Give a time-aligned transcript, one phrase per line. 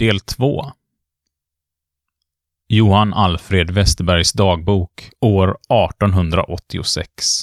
[0.00, 0.72] Del 2
[2.68, 7.42] Johan Alfred Westerbergs dagbok, år 1886.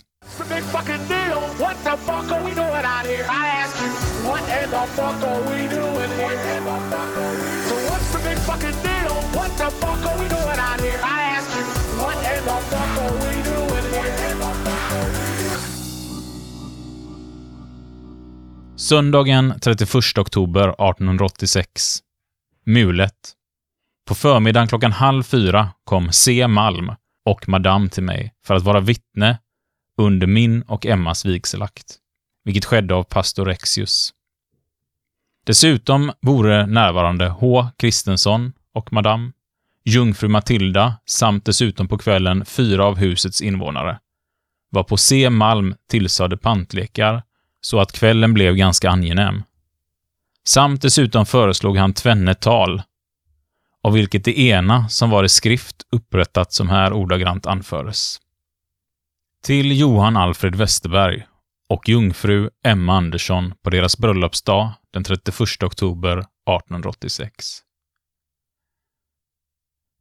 [18.75, 22.06] Söndagen 31 oktober 1886.
[22.69, 23.33] Mulet.
[24.07, 26.47] På förmiddagen klockan halv fyra kom C.
[26.47, 26.91] Malm
[27.25, 29.39] och Madame till mig för att vara vittne
[29.97, 31.95] under min och Emmas vigselakt,
[32.43, 34.13] vilket skedde av pastor Rexius.
[35.45, 37.67] Dessutom vore närvarande H.
[37.77, 39.31] Kristensson och Madame,
[39.85, 43.99] jungfru Matilda samt dessutom på kvällen fyra av husets invånare,
[44.69, 45.29] var på C.
[45.29, 47.23] Malm tillsade pantlekar
[47.61, 49.43] så att kvällen blev ganska angenäm.
[50.47, 52.81] Samt dessutom föreslog han tvenne tal,
[53.83, 58.19] av vilket det ena som var i skrift upprättat som här ordagrant anföres.
[59.43, 61.25] Till Johan Alfred Westerberg
[61.69, 67.59] och jungfru Emma Andersson på deras bröllopsdag den 31 oktober 1886.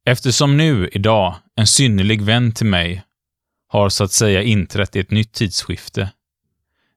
[0.05, 3.03] Eftersom nu, idag, en synnerlig vän till mig
[3.69, 6.13] har så att säga inträtt i ett nytt tidsskifte,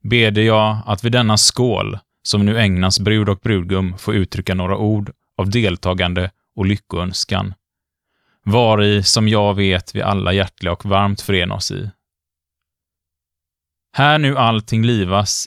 [0.04, 4.78] beder jag att vid denna skål, som nu ägnas brud och brudgum, få uttrycka några
[4.78, 7.54] ord av deltagande och lyckoönskan,
[8.46, 11.92] vari, som jag vet, vi alla hjärtliga och varmt förena oss i.
[13.94, 15.46] Här nu allting livas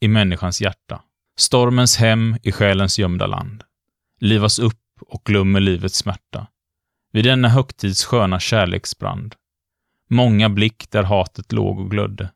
[0.00, 1.02] i människans hjärta,
[1.38, 3.64] stormens hem i själens gömda land,
[4.20, 6.46] livas upp och glömmer livets smärta,
[7.12, 9.34] vid denna högtids sköna kärleksbrand,
[10.10, 12.32] många blick där hatet låg och glödde,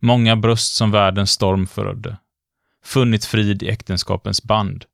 [0.00, 2.16] många bröst som världens storm förödde,
[2.84, 4.84] funnit frid i äktenskapens band.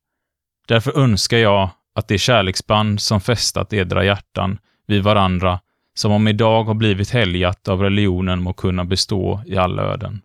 [0.67, 5.59] Därför önskar jag att det kärleksband som fästat edra hjärtan vid varandra,
[5.93, 10.21] som om idag har blivit helgat av religionen må kunna bestå i alla öden.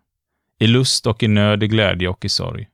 [0.59, 2.67] I lust och i nöd, i glädje och i sorg.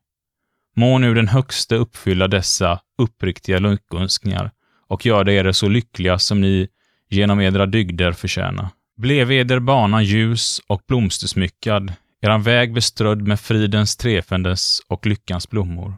[0.76, 4.52] Må nu den högste uppfylla dessa uppriktiga lyckönskningar
[4.88, 6.68] och göra er så lyckliga som ni
[7.10, 8.70] genom edra dygder förtjäna.
[8.98, 11.94] Blev eder bana ljus och blomstersmyckad,
[12.24, 15.98] eran väg beströdd med fridens, trefändes och lyckans blommor.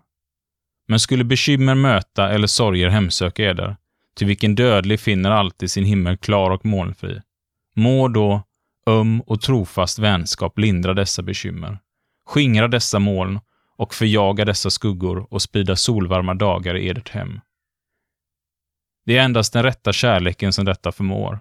[0.88, 3.78] Men skulle bekymmer möta eller sorger hemsöka eder,
[4.16, 7.22] till vilken dödlig finner alltid sin himmel klar och molnfri,
[7.76, 8.44] må då
[8.88, 11.80] öm och trofast vänskap lindra dessa bekymmer,
[12.26, 13.40] skingra dessa moln
[13.78, 17.40] och förjaga dessa skuggor och sprida solvarma dagar i edert hem.
[19.06, 21.40] Det är endast den rätta kärleken som detta förmår.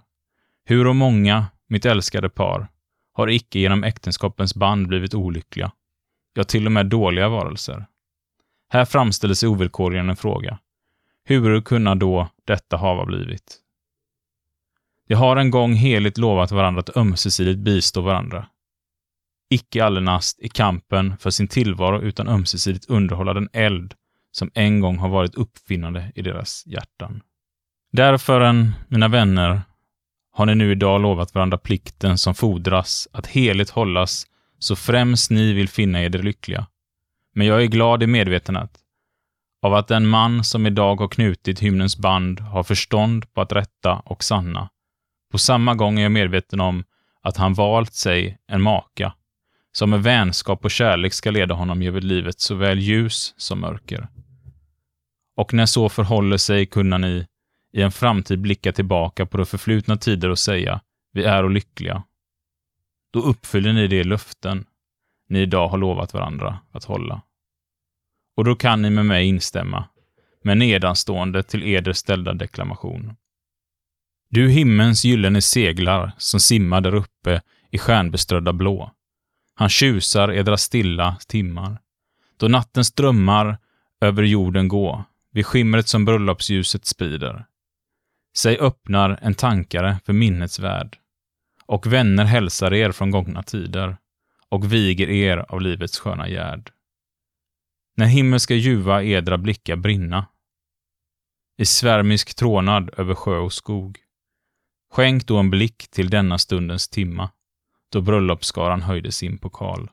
[0.64, 2.68] Hur och många, mitt älskade par,
[3.14, 5.72] har icke genom äktenskapens band blivit olyckliga,
[6.34, 7.86] ja, till och med dåliga varelser.
[8.68, 10.58] Här framställer sig ovillkorligen en fråga.
[11.24, 13.60] Hur kunna då detta hava blivit?
[15.08, 18.46] De har en gång heligt lovat varandra att ömsesidigt bistå varandra.
[19.50, 23.94] Icke allenast i kampen för sin tillvaro utan ömsesidigt underhålla den eld
[24.30, 27.22] som en gång har varit uppfinnande i deras hjärtan.
[27.92, 29.62] Därför, mina vänner,
[30.34, 34.26] har ni nu idag lovat varandra plikten som fordras att heligt hållas
[34.58, 36.66] så främst ni vill finna eder lyckliga.
[37.34, 38.70] Men jag är glad i medvetandet
[39.62, 44.02] av att den man som idag har knutit hymnens band har förstånd på att rätta
[44.04, 44.68] och sanna.
[45.32, 46.84] På samma gång är jag medveten om
[47.22, 49.14] att han valt sig en maka,
[49.72, 54.08] som med vänskap och kärlek ska leda honom över livet såväl ljus som mörker.
[55.36, 57.26] Och när så förhåller sig kunna ni
[57.74, 60.80] i en framtid blicka tillbaka på de förflutna tider och säga
[61.12, 62.02] vi är och lyckliga.
[63.12, 64.64] Då uppfyller ni de löften
[65.28, 67.22] ni idag har lovat varandra att hålla.
[68.36, 69.84] Och då kan ni med mig instämma,
[70.42, 73.16] med nedanstående till eder ställda deklamation.
[74.28, 78.90] Du himmens gyllene seglar som simmar där uppe i stjärnbeströdda blå.
[79.54, 81.78] Han tjusar edra stilla timmar.
[82.36, 83.58] Då nattens drömmar
[84.00, 87.46] över jorden gå, vid skimret som bröllopsljuset sprider.
[88.36, 90.98] Sig öppnar en tankare för minnets värld,
[91.66, 93.96] och vänner hälsar er från gångna tider
[94.48, 96.70] och viger er av livets sköna gärd.
[97.96, 100.26] När himmelska ljuva edra blickar brinna,
[101.58, 103.98] i svärmisk trånad över sjö och skog,
[104.92, 107.30] skänk då en blick till denna stundens timma,
[107.92, 109.90] då bröllopsskaran höjde sin pokal.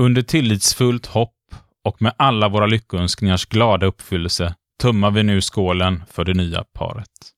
[0.00, 1.54] Under tillitsfullt hopp
[1.84, 7.33] och med alla våra lyckönskningars glada uppfyllelse tummar vi nu skålen för det nya paret.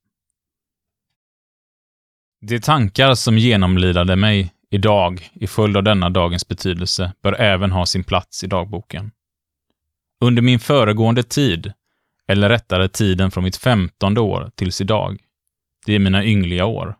[2.48, 7.86] De tankar som genomlidade mig idag i följd av denna dagens betydelse bör även ha
[7.86, 9.10] sin plats i dagboken.
[10.20, 11.72] Under min föregående tid
[12.28, 15.18] Eller rättare tiden från mitt femtonde år tills idag.
[15.86, 16.96] Det är mina yngliga år.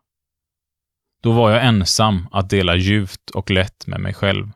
[1.23, 4.51] Då var jag ensam att dela djupt och lätt med mig själv.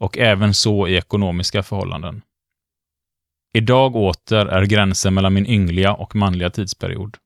[0.00, 2.22] Och även så i ekonomiska förhållanden.
[3.54, 7.16] Idag åter är gränsen mellan min yngliga och manliga tidsperiod.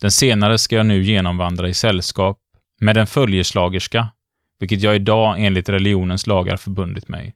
[0.00, 2.40] Den senare ska jag nu genomvandra i sällskap
[2.80, 4.08] med en följeslagerska,
[4.58, 7.34] vilket jag idag enligt religionens lagar förbundit mig.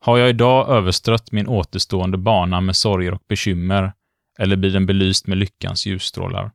[0.00, 3.92] Har jag idag överstrött min återstående bana med sorger och bekymmer,
[4.38, 6.50] eller blir den belyst med lyckans ljusstrålar?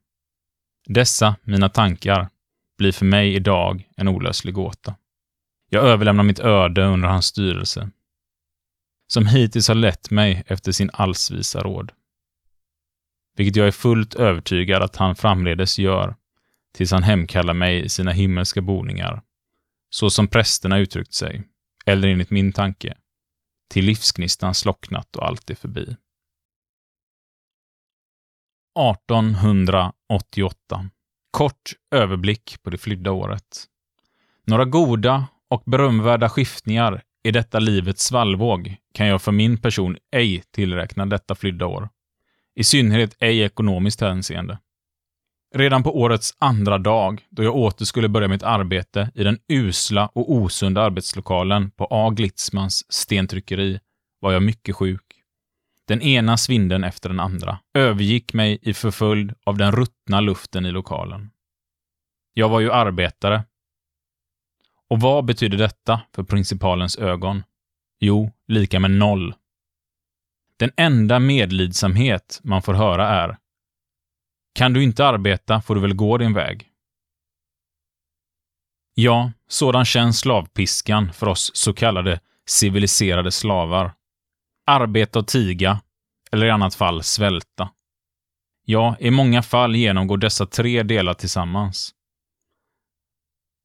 [0.88, 2.30] Dessa, mina tankar,
[2.78, 4.96] blir för mig idag en olöslig gåta.
[5.70, 7.90] Jag överlämnar mitt öde under hans styrelse,
[9.08, 11.92] som hittills har lett mig efter sin allsvisa råd.
[13.36, 16.16] Vilket jag är fullt övertygad att han framledes gör,
[16.74, 19.22] tills han hemkallar mig i sina himmelska boningar,
[19.90, 21.44] så som prästerna uttryckt sig,
[21.86, 22.98] eller enligt min tanke,
[23.70, 25.96] till livsgnistan slocknat och allt är förbi.
[28.80, 30.90] 1888.
[31.32, 33.66] Kort överblick på det flydda året.
[34.46, 40.44] Några goda och berömvärda skiftningar i detta livets svallvåg kan jag för min person ej
[40.52, 41.90] tillräkna detta flydda år.
[42.62, 44.60] I synnerhet ej ekonomiskt hänseende.
[45.56, 50.08] Redan på årets andra dag, då jag åter skulle börja mitt arbete i den usla
[50.08, 52.10] och osunda arbetslokalen på A.
[52.10, 53.80] Glitzmans stentryckeri,
[54.20, 55.02] var jag mycket sjuk.
[55.88, 60.72] Den ena svinden efter den andra övergick mig i förföljd av den ruttna luften i
[60.72, 61.30] lokalen.
[62.34, 63.44] Jag var ju arbetare.
[64.90, 67.44] Och vad betyder detta för principalens ögon?
[68.00, 69.34] Jo, lika med noll.
[70.62, 73.38] Den enda medlidsamhet man får höra är
[74.54, 76.70] Kan du inte arbeta får du väl gå din väg.
[78.94, 83.94] Ja, sådan känns slavpiskan för oss så kallade civiliserade slavar
[84.66, 85.82] arbeta och tiga,
[86.32, 87.70] eller i annat fall svälta.
[88.66, 91.96] Ja, i många fall genomgår dessa tre delar tillsammans.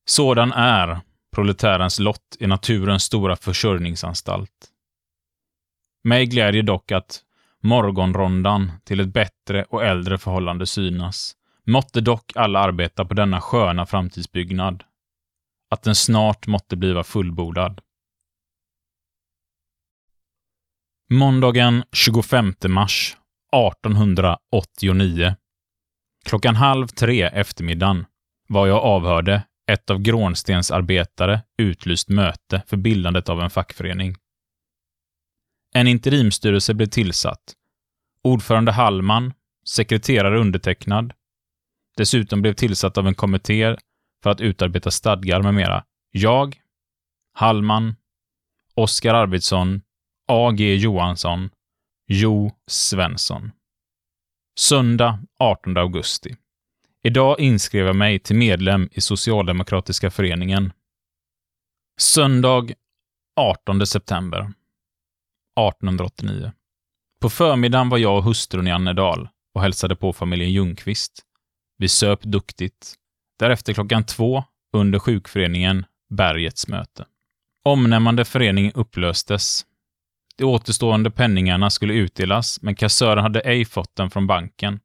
[0.05, 1.01] Sådan är
[1.35, 4.73] proletärens lott i naturens stora försörjningsanstalt.
[6.07, 7.23] Mig glädjer dock att
[7.63, 11.37] morgonrondan till ett bättre och äldre förhållande synas.
[11.65, 14.85] Måtte dock alla arbeta på denna sköna framtidsbyggnad.
[15.71, 17.81] Att den snart måtte bliva fullbordad.
[21.11, 23.17] Måndagen 25 mars
[23.53, 25.35] 1889.
[26.25, 28.07] Klockan halv tre eftermiddagen
[28.49, 34.17] var jag avhörde ett av Grånstens arbetare utlyst möte för bildandet av en fackförening.
[35.77, 37.55] En interimstyrelse blev tillsatt.
[38.23, 39.33] Ordförande Hallman,
[39.65, 41.13] sekreterare undertecknad.
[41.97, 43.77] Dessutom blev tillsatt av en kommitté
[44.23, 45.85] för att utarbeta stadgar med mera.
[46.11, 46.61] Jag,
[47.33, 47.97] Hallman,
[48.75, 49.83] Oskar Arvidsson
[50.29, 50.75] A.G.
[50.75, 51.51] Johansson,
[52.07, 53.53] Jo Svensson.
[54.59, 56.37] Söndag 18 augusti.
[57.03, 60.73] Idag inskrev jag mig till medlem i Socialdemokratiska föreningen.
[62.01, 62.73] Söndag
[63.37, 64.53] 18 september
[65.57, 66.53] 1889.
[67.21, 71.23] På förmiddagen var jag och hustrun i Annedal och hälsade på familjen Ljungqvist.
[71.79, 72.95] Vi söp duktigt.
[73.39, 74.45] Därefter klockan två
[74.77, 77.05] under sjukföreningen Bergets möte.
[77.65, 79.67] Omnämnande förening upplöstes
[80.39, 84.81] de återstående penningarna skulle utdelas, men kassören hade ej fått den från banken.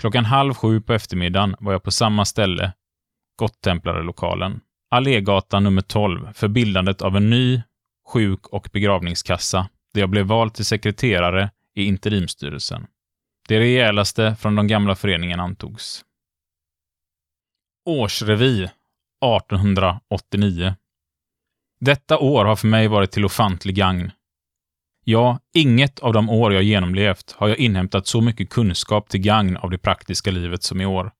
[0.00, 2.72] Klockan halv sju på eftermiddagen var jag på samma ställe,
[3.36, 7.62] Gottemplarelokalen, Allégatan nummer 12, för bildandet av en ny
[8.08, 12.86] sjuk och begravningskassa, där jag blev vald till sekreterare i interimstyrelsen.
[13.48, 16.04] Det rejälaste från de gamla föreningen antogs.
[17.84, 20.74] Årsrevy 1889
[21.80, 24.10] Detta år har för mig varit till ofantlig gagn.
[25.04, 29.56] Ja, inget av de år jag genomlevt har jag inhämtat så mycket kunskap till gagn
[29.56, 31.12] av det praktiska livet som i år.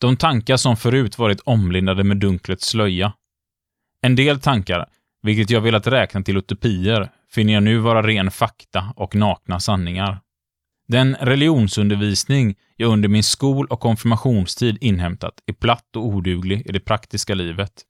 [0.00, 3.12] De tankar som förut varit omlindade med dunklets slöja.
[4.00, 4.88] En del tankar,
[5.22, 10.20] vilket jag velat räkna till utopier, finner jag nu vara ren fakta och nakna sanningar.
[10.88, 16.80] Den religionsundervisning jag under min skol och konfirmationstid inhämtat är platt och oduglig i det
[16.80, 17.82] praktiska livet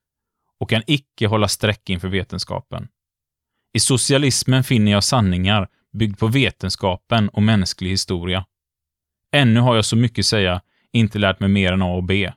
[0.60, 2.88] och kan icke hålla streck inför vetenskapen.
[3.74, 8.44] I socialismen finner jag sanningar byggd på vetenskapen och mänsklig historia.
[9.32, 10.60] Ännu har jag så mycket säga
[10.92, 12.32] inte lärt mig mer än A och B,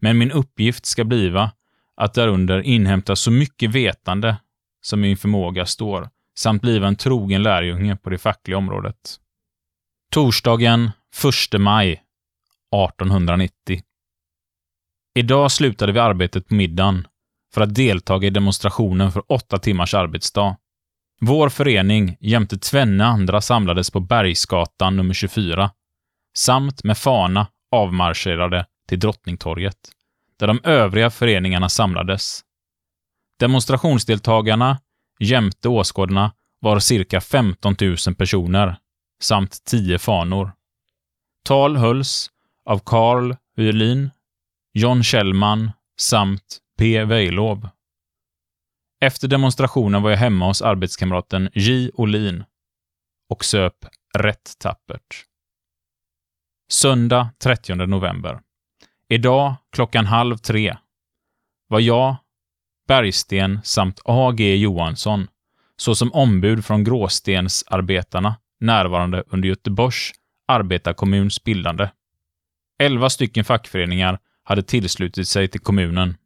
[0.00, 1.50] men min uppgift ska bliva
[1.96, 4.36] att därunder inhämta så mycket vetande
[4.82, 6.08] som min förmåga står,
[6.38, 9.20] samt bliva en trogen lärjunge på det fackliga området.
[10.12, 10.90] Torsdagen
[11.52, 13.82] 1 maj 1890.
[15.14, 17.06] Idag slutade vi arbetet på middagen
[17.54, 20.56] för att deltaga i demonstrationen för åtta timmars arbetsdag.
[21.20, 25.70] Vår förening jämte tvenne andra samlades på Bergsgatan nummer 24,
[26.36, 29.76] samt med fana avmarscherade till Drottningtorget,
[30.38, 32.40] där de övriga föreningarna samlades.
[33.38, 34.80] Demonstrationsdeltagarna
[35.20, 38.76] jämte åskådarna var cirka 15 000 personer,
[39.22, 40.52] samt tio fanor.
[41.44, 42.30] Tal hölls
[42.64, 44.10] av Carl Hylin,
[44.72, 47.04] John Kjellman samt P.
[47.04, 47.68] Weilov.
[49.00, 51.90] Efter demonstrationen var jag hemma hos arbetskamraten J.
[51.94, 52.44] Olin
[53.30, 53.86] och söp
[54.18, 55.24] rätt tappert.
[56.70, 58.40] Söndag 30 november.
[59.08, 60.76] Idag klockan halv tre
[61.68, 62.16] var jag,
[62.88, 64.56] Bergsten samt A.G.
[64.56, 65.28] Johansson
[65.76, 70.12] såsom ombud från Gråstensarbetarna närvarande under Göteborgs
[70.48, 71.88] arbetarkommuns bildande.
[72.78, 76.16] Elva stycken fackföreningar hade tillslutit sig till kommunen.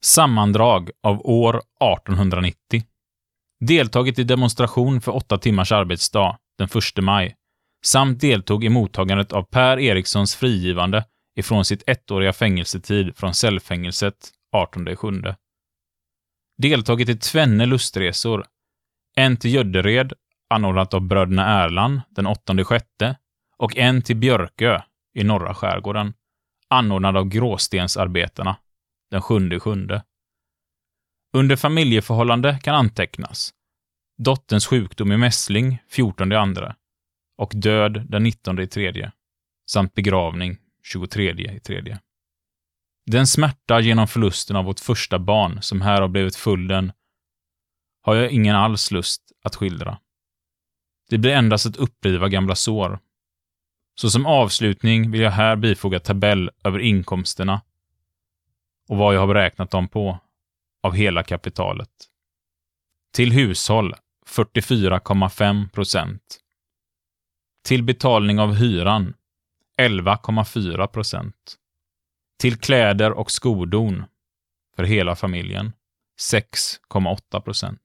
[0.00, 2.82] Sammandrag av år 1890.
[3.60, 6.68] Deltagit i demonstration för åtta timmars arbetsdag den
[6.98, 7.36] 1 maj
[7.84, 11.04] samt deltog i mottagandet av Per Erikssons frigivande
[11.36, 14.16] ifrån sitt ettåriga fängelsetid från cellfängelset
[14.56, 15.22] 1807.
[16.58, 18.46] Deltagit i tvenne lustresor.
[19.16, 20.12] En till Göddered,
[20.50, 23.16] anordnat av bröderna Erland den 8 sjätte
[23.56, 24.80] och en till Björkö
[25.14, 26.14] i norra skärgården,
[26.68, 28.56] anordnad av Gråstensarbetarna
[29.10, 30.04] den 7 sjunde.
[31.32, 33.54] Under familjeförhållande kan antecknas
[34.18, 36.74] dotterns sjukdom i mässling 14 andra
[37.40, 39.12] och död den 19 i tredje
[39.70, 42.00] samt begravning 23 i tredje.
[43.06, 46.92] Den smärta genom förlusten av vårt första barn som här har blivit följden
[48.02, 49.98] har jag ingen alls lust att skildra.
[51.10, 52.98] Det blir endast att uppriva gamla sår.
[53.94, 57.62] Så som avslutning vill jag här bifoga tabell över inkomsterna
[58.88, 60.18] och vad jag har beräknat dem på
[60.82, 61.90] av hela kapitalet.
[63.12, 63.94] Till hushåll
[64.26, 66.40] 44,5 procent.
[67.62, 69.14] Till betalning av hyran
[69.80, 71.56] 11,4 procent.
[72.38, 74.04] Till kläder och skodon
[74.76, 75.72] för hela familjen
[76.32, 77.80] 6,8 procent.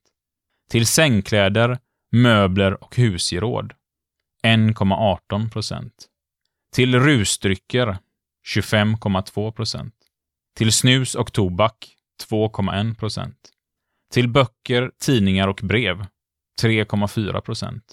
[0.69, 1.79] Till sängkläder,
[2.11, 3.73] möbler och husgeråd
[4.43, 6.07] 1,18 procent.
[6.73, 7.97] Till rusdrycker
[8.55, 9.95] 25,2 procent.
[10.57, 11.95] Till snus och tobak
[12.29, 13.51] 2,1 procent.
[14.13, 16.05] Till böcker, tidningar och brev
[16.61, 17.83] 3,4 procent.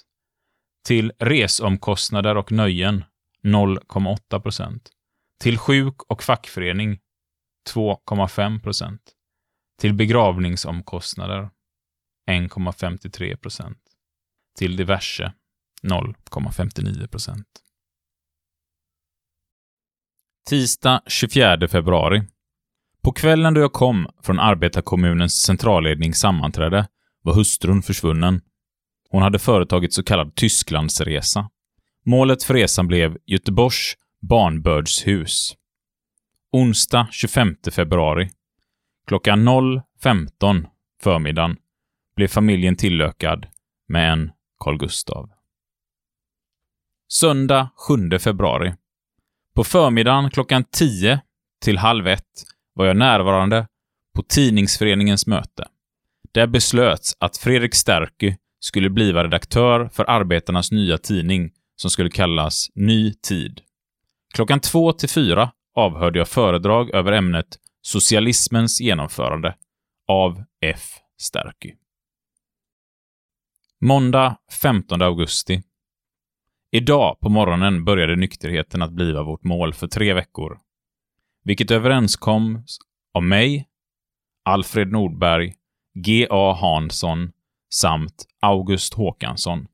[0.85, 3.05] Till resomkostnader och nöjen
[3.45, 4.91] 0,8 procent.
[5.41, 7.01] Till sjuk och fackförening
[7.75, 9.03] 2,5 procent.
[9.81, 11.51] Till begravningsomkostnader
[12.31, 13.79] 1,53 procent.
[14.59, 15.33] Till diverse
[15.83, 17.47] 0,59 procent.
[20.49, 22.23] Tisdag 24 februari.
[23.03, 26.89] På kvällen då jag kom från arbetarkommunens Centrallednings sammanträde
[27.23, 28.41] var hustrun försvunnen.
[29.13, 31.51] Hon hade företagit så kallad Tysklandsresa.
[32.05, 35.55] Målet för resan blev Göteborgs barnbördshus.
[36.53, 38.31] Onsdag 25 februari.
[39.07, 40.67] Klockan 0.15
[41.03, 41.57] förmiddagen
[42.17, 43.47] blev familjen tillökad
[43.89, 44.33] med en
[44.65, 45.31] Carl Gustav.
[47.09, 48.75] Söndag 7 februari.
[49.55, 51.21] På förmiddagen klockan 10
[51.63, 53.67] till halv ett var jag närvarande
[54.15, 55.69] på Tidningsföreningens möte.
[56.33, 62.71] Där beslöts att Fredrik Sterky skulle bliva redaktör för arbetarnas nya tidning som skulle kallas
[62.75, 63.61] Ny Tid.
[64.35, 69.57] Klockan två till fyra avhörde jag föredrag över ämnet Socialismens genomförande
[70.09, 70.81] av F.
[71.21, 71.75] Sterky.
[73.81, 75.63] Måndag 15 augusti.
[76.73, 80.59] Idag på morgonen började nykterheten att bliva vårt mål för tre veckor.
[81.45, 82.79] Vilket överenskoms
[83.15, 83.69] av mig,
[84.45, 85.55] Alfred Nordberg,
[85.95, 86.53] G.A.
[86.61, 87.33] Hansson
[87.75, 89.67] samt August Håkansson.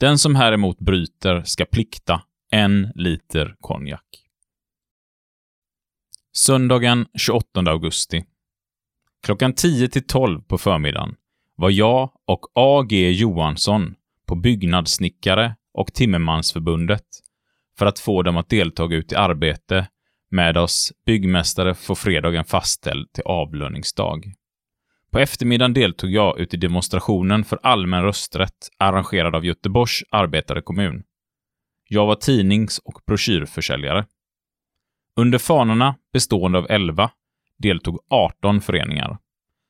[0.00, 4.06] Den som häremot bryter ska plikta en liter konjak.
[6.32, 8.24] Söndagen 28 augusti.
[9.22, 11.16] Klockan 10 till 12 på förmiddagen
[11.56, 13.10] var jag och A.G.
[13.10, 13.94] Johansson
[14.26, 17.06] på Byggnadssnickare och Timmermansförbundet
[17.78, 19.88] för att få dem att deltaga ut i arbete
[20.30, 24.34] med oss byggmästare får fredagen fastställd till avlöningsdag.
[25.10, 31.02] På eftermiddagen deltog jag ut i demonstrationen för allmän rösträtt arrangerad av Göteborgs arbetarekommun.
[31.88, 34.06] Jag var tidnings och broschyrförsäljare.
[35.16, 37.10] Under fanorna, bestående av 11,
[37.58, 39.18] deltog 18 föreningar.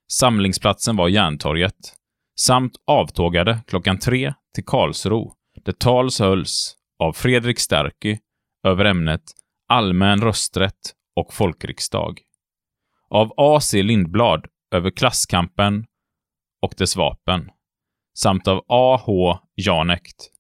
[0.09, 1.95] Samlingsplatsen var Järntorget,
[2.37, 8.19] samt avtågade klockan tre till Karlsro, där tals hölls av Fredrik Sterky
[8.67, 9.23] över ämnet
[9.69, 12.21] allmän rösträtt och folkriksdag.
[13.09, 13.83] Av A.C.
[13.83, 15.87] Lindblad över klasskampen
[16.63, 17.51] och dess vapen,
[18.15, 19.39] samt av A.H.
[19.55, 20.31] Janekt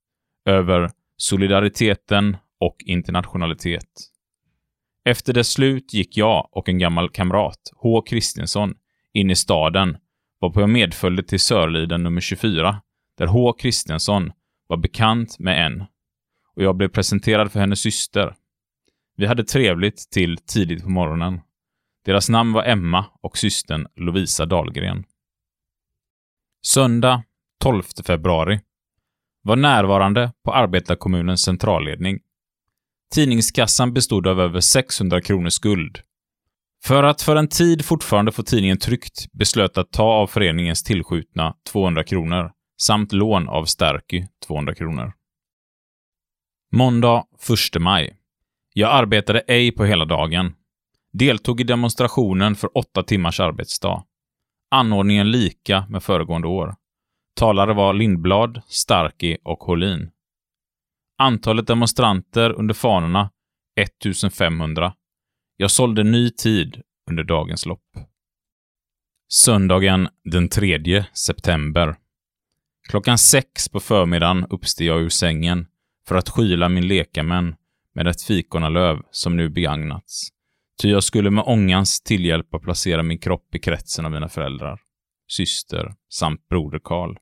[0.47, 4.11] över solidariteten och internationalitet.
[5.05, 8.03] Efter dess slut gick jag och en gammal kamrat, H.
[8.03, 8.75] Kristinsson,
[9.13, 9.97] in i staden,
[10.41, 12.83] varpå jag medföljde till Sörliden nummer 24,
[13.19, 13.53] där H.
[13.53, 14.33] Kristinsson
[14.67, 15.85] var bekant med en
[16.57, 18.35] och jag blev presenterad för hennes syster.
[19.17, 21.41] Vi hade trevligt till tidigt på morgonen.
[22.05, 25.05] Deras namn var Emma och systern Lovisa Dahlgren.
[26.63, 27.23] Söndag
[27.61, 28.61] 12 februari.
[29.43, 32.19] Var närvarande på arbetarkommunens centralledning.
[33.15, 36.01] Tidningskassan bestod av över 600 kronor skuld.
[36.85, 41.55] För att för en tid fortfarande få tidningen tryckt beslöt att ta av föreningens tillskjutna
[41.73, 45.13] 200 kronor samt lån av Stärky 200 kronor.
[46.73, 47.25] Måndag
[47.75, 48.17] 1 maj.
[48.73, 50.55] Jag arbetade ej på hela dagen.
[51.13, 54.05] Deltog i demonstrationen för åtta timmars arbetsdag.
[54.71, 56.77] Anordningen lika med föregående år.
[57.37, 60.11] Talare var Lindblad, Starki och Holin.
[61.19, 63.31] Antalet demonstranter under fanorna
[63.81, 64.95] 1500.
[65.57, 67.87] Jag sålde ny tid under dagens lopp.
[69.29, 71.97] Söndagen den 3 september.
[72.89, 75.67] Klockan sex på förmiddagen uppsteg jag ur sängen
[76.09, 77.57] för att skyla min lekamän
[77.95, 80.29] med ett fikonalöv som nu begagnats.
[80.81, 84.81] Ty jag skulle med ångans tillhjälp placera min kropp i kretsen av mina föräldrar,
[85.29, 87.17] syster samt broder Karl.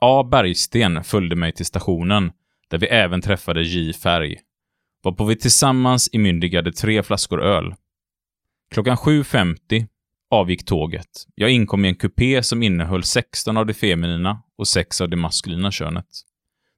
[0.00, 0.24] A.
[0.24, 2.32] Bergsten följde mig till stationen,
[2.68, 3.92] där vi även träffade J.
[3.92, 4.36] Färg,
[5.02, 7.74] varpå vi tillsammans imyndigade tre flaskor öl.
[8.70, 9.86] Klockan 7.50
[10.30, 11.26] avgick tåget.
[11.34, 15.16] Jag inkom i en kupé som innehöll 16 av det feminina och 6 av det
[15.16, 16.08] maskulina könet.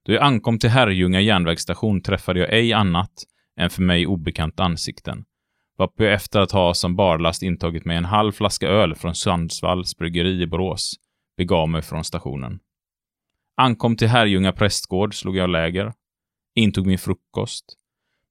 [0.07, 3.13] Då jag ankom till Herrljunga järnvägsstation träffade jag ej annat
[3.59, 5.25] än för mig obekanta ansikten,
[5.79, 9.97] varpå jag efter att ha som barlast intagit mig en halv flaska öl från Sundsvalls
[9.97, 10.95] bryggeri i Borås
[11.37, 12.61] begav mig från stationen.
[13.57, 15.93] Ankom till Herrljunga prästgård, slog jag läger,
[16.55, 17.65] intog min frukost,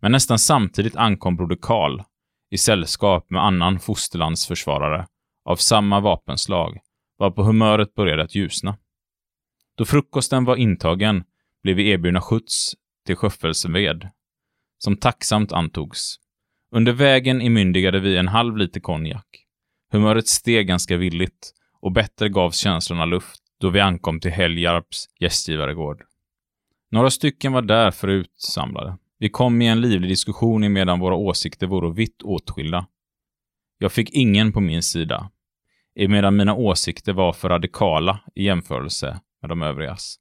[0.01, 2.01] men nästan samtidigt ankom broder Karl
[2.49, 5.07] i sällskap med annan fosterlandsförsvarare
[5.45, 6.79] av samma vapenslag,
[7.17, 8.77] varpå humöret började att ljusna.
[9.77, 11.23] Då frukosten var intagen
[11.63, 12.73] blev vi erbjudna skjuts
[13.05, 14.09] till Sköffelsved,
[14.77, 16.15] som tacksamt antogs.
[16.71, 19.25] Under vägen imyndigade vi en halv liter konjak.
[19.91, 26.03] Humöret steg ganska villigt och bättre gavs känslorna luft då vi ankom till Helgarps gästgivaregård.
[26.91, 28.97] Några stycken var där förut samlade.
[29.19, 32.87] Vi kom i en livlig diskussion emedan våra åsikter vore vitt åtskilda.
[33.77, 35.31] Jag fick ingen på min sida,
[35.95, 40.17] emedan mina åsikter var för radikala i jämförelse med de övrigas.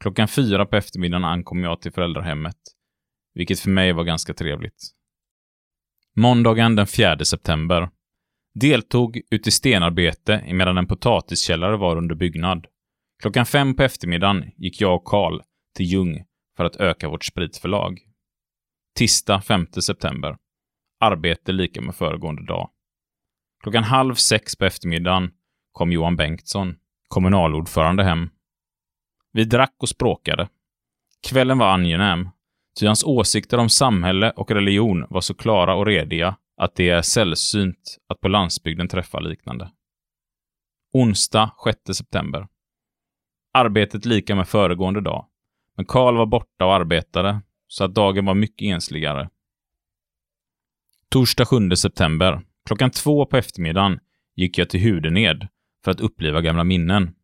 [0.00, 2.56] Klockan fyra på eftermiddagen ankom jag till föräldrahemmet,
[3.34, 4.90] vilket för mig var ganska trevligt.
[6.16, 7.90] Måndagen den 4 september.
[8.54, 12.66] Deltog ut i stenarbete medan en potatiskällare var under byggnad.
[13.22, 15.40] Klockan fem på eftermiddagen gick jag och Karl
[15.76, 16.24] till Ljung
[16.56, 17.98] för att öka vårt spritförlag.
[18.94, 20.36] Tisdag 5 september.
[21.00, 22.70] Arbete lika med föregående dag.
[23.62, 25.30] Klockan halv sex på eftermiddagen
[25.72, 26.76] kom Johan Bengtsson,
[27.08, 28.30] kommunalordförande, hem
[29.32, 30.48] vi drack och språkade.
[31.22, 32.28] Kvällen var angenäm,
[32.78, 37.02] ty hans åsikter om samhälle och religion var så klara och rediga att det är
[37.02, 39.70] sällsynt att på landsbygden träffa liknande.
[40.92, 42.48] Onsdag 6 september.
[43.52, 45.26] Arbetet lika med föregående dag,
[45.76, 49.30] men Karl var borta och arbetade, så att dagen var mycket ensligare.
[51.08, 52.40] Torsdag 7 september.
[52.66, 54.00] Klockan två på eftermiddagen
[54.36, 55.48] gick jag till Hudened
[55.84, 57.14] för att uppliva gamla minnen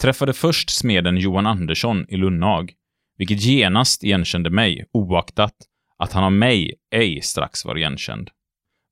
[0.00, 2.72] träffade först smeden Johan Andersson i Lunnag,
[3.18, 5.54] vilket genast igenkände mig, oaktat
[5.98, 8.30] att han av mig ej strax var igenkänd.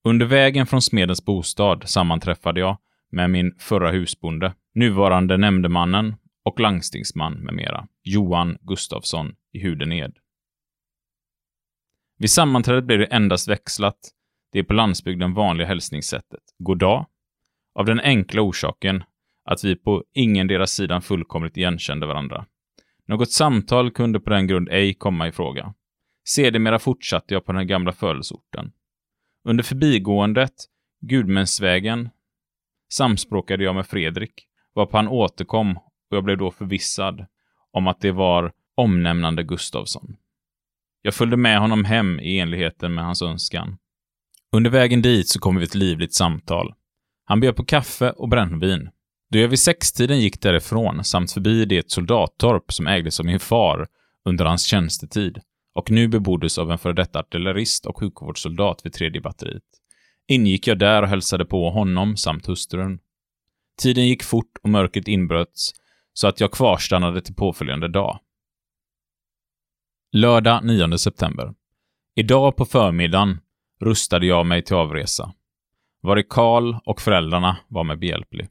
[0.05, 2.79] Under vägen från smedens bostad sammanträffade jag
[3.11, 10.17] med min förra husbonde, nuvarande nämndemannen och langstingsman med mera, Johan Gustafsson i Hudened.
[12.19, 13.99] Vid sammanträdet blev det endast växlat
[14.53, 17.07] det på landsbygden vanliga hälsningssättet, god dag,
[17.75, 19.05] av den enkla orsaken
[19.45, 22.47] att vi på ingen deras sidan fullkomligt igenkände varandra.
[23.07, 25.75] Något samtal kunde på den grund ej komma i fråga.
[26.29, 28.73] Sedermera fortsatte jag på den gamla födelseorten.
[29.45, 30.53] Under förbigåendet,
[31.01, 32.09] Gudmänsvägen,
[32.93, 34.33] samspråkade jag med Fredrik,
[34.75, 37.27] varpå han återkom och jag blev då förvissad
[37.71, 40.17] om att det var omnämnande Gustavsson.
[41.03, 43.77] Jag följde med honom hem i enligheten med hans önskan.
[44.53, 46.75] Under vägen dit så kom vi ett livligt samtal.
[47.25, 48.91] Han bjöd på kaffe och brännvin,
[49.31, 53.87] då jag vid sextiden gick därifrån samt förbi det soldattorp som ägdes av min far
[54.25, 55.41] under hans tjänstetid
[55.75, 59.63] och nu beboddes av en före detta artillerist och sjukvårdssoldat vid tredje batteriet,
[60.29, 62.99] ingick jag där och hälsade på honom samt hustrun.
[63.83, 65.71] Tiden gick fort och mörkret inbröts,
[66.13, 68.21] så att jag kvarstannade till påföljande dag.
[70.13, 71.55] Lördag 9 september.
[72.15, 73.41] Idag på förmiddagen
[73.81, 75.33] rustade jag mig till avresa.
[76.01, 78.49] Var i Karl och föräldrarna var mig behjälplig.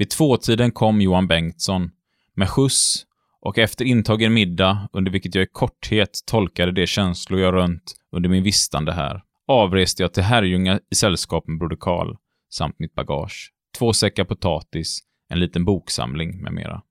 [0.00, 1.90] Vid tvåtiden kom Johan Bengtsson
[2.34, 3.06] med skjuts
[3.40, 7.82] och efter intagen middag, under vilket jag i korthet tolkade de känslor jag rönt
[8.12, 12.16] under min vistande här, avreste jag till Herrljunga i sällskap med broder Karl
[12.54, 16.82] samt mitt bagage, två säckar potatis, en liten boksamling med mera.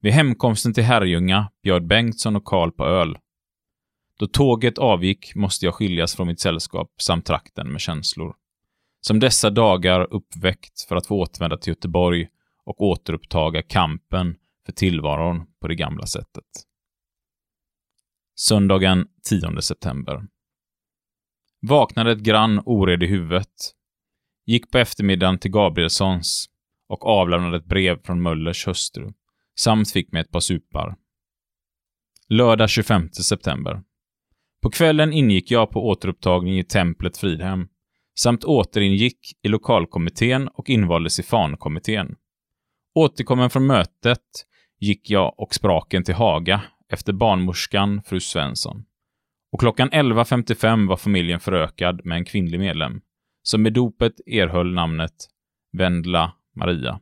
[0.00, 3.18] Vid hemkomsten till Herrljunga bjöd Bengtsson och Karl på öl.
[4.18, 8.34] Då tåget avgick måste jag skiljas från mitt sällskap samt trakten med känslor.
[9.06, 12.28] Som dessa dagar uppväckt för att få återvända till Göteborg
[12.64, 16.44] och återupptaga kampen för tillvaron på det gamla sättet.
[18.34, 20.26] Söndagen 10 september.
[21.60, 23.54] Vaknade ett grann ored i huvudet.
[24.46, 26.46] Gick på eftermiddagen till Gabrielssons
[26.88, 29.12] och avlämnade ett brev från Möllers hustru,
[29.58, 30.96] samt fick mig ett par supar.
[32.28, 33.82] Lördag 25 september.
[34.62, 37.68] På kvällen ingick jag på återupptagning i templet Fridhem,
[38.18, 42.16] samt återingick i lokalkommittén och invaldes i fankommittén.
[42.94, 44.46] Återkommen från mötet
[44.80, 48.84] gick jag och spraken till Haga efter barnmorskan fru Svensson.
[49.52, 53.00] Och klockan 11.55 var familjen förökad med en kvinnlig medlem,
[53.42, 55.14] som med dopet erhöll namnet
[55.72, 57.00] Vendla Maria.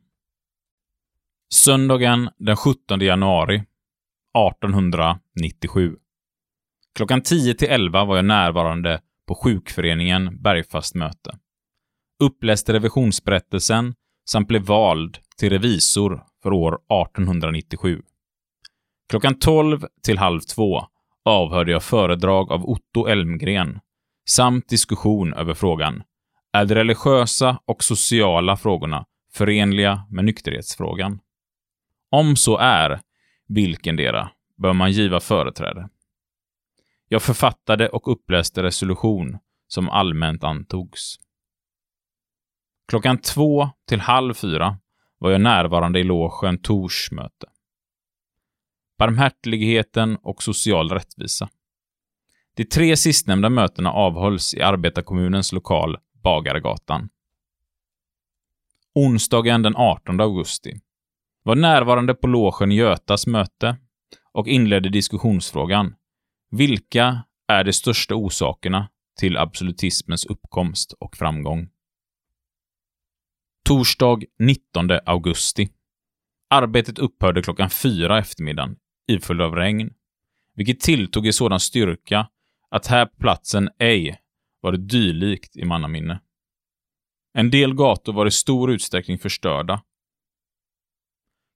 [1.55, 5.97] Söndagen den 17 januari 1897.
[6.95, 11.39] Klockan 10 till 11 var jag närvarande på sjukföreningen Bergfast möte.
[12.23, 13.95] Uppläste revisionsberättelsen
[14.31, 18.03] samt blev vald till revisor för år 1897.
[19.09, 20.83] Klockan 12 till halv två
[21.25, 23.81] avhörde jag föredrag av Otto Elmgren
[24.29, 26.03] samt diskussion över frågan
[26.53, 31.21] är de religiösa och sociala frågorna förenliga med nykterhetsfrågan?
[32.11, 33.01] Om så är,
[33.49, 34.31] vilken dera
[34.63, 35.89] bör man giva företräde?
[37.15, 41.17] Jag författade och uppläste resolution som allmänt antogs.
[42.89, 44.79] Klockan två till halv fyra
[45.19, 47.47] var jag närvarande i logen Tors möte.
[48.99, 51.49] Barmhärtigheten och social rättvisa.
[52.55, 57.09] De tre sistnämnda mötena avhölls i arbetarkommunens lokal Bagaregatan.
[58.95, 60.81] Onsdagen den 18 augusti
[61.43, 63.77] var närvarande på logen Götas möte
[64.33, 65.95] och inledde diskussionsfrågan
[66.57, 68.89] vilka är de största orsakerna
[69.21, 71.69] till absolutismens uppkomst och framgång?
[73.65, 75.69] Torsdag 19 augusti.
[76.51, 78.77] Arbetet upphörde klockan fyra eftermiddagen,
[79.09, 79.95] iföljd av regn,
[80.55, 82.29] vilket tilltog i sådan styrka
[82.69, 84.21] att här på platsen ej
[84.61, 86.21] var det dylikt i mannaminne.
[87.33, 89.83] En del gator var i stor utsträckning förstörda.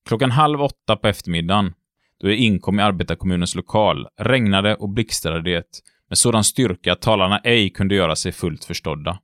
[0.08, 1.74] Klockan halv åtta på eftermiddagen,
[2.20, 7.38] då jag inkom i arbetarkommunens lokal, regnade och blixtrade det med sådan styrka att talarna
[7.38, 9.18] ej kunde göra sig fullt förstådda.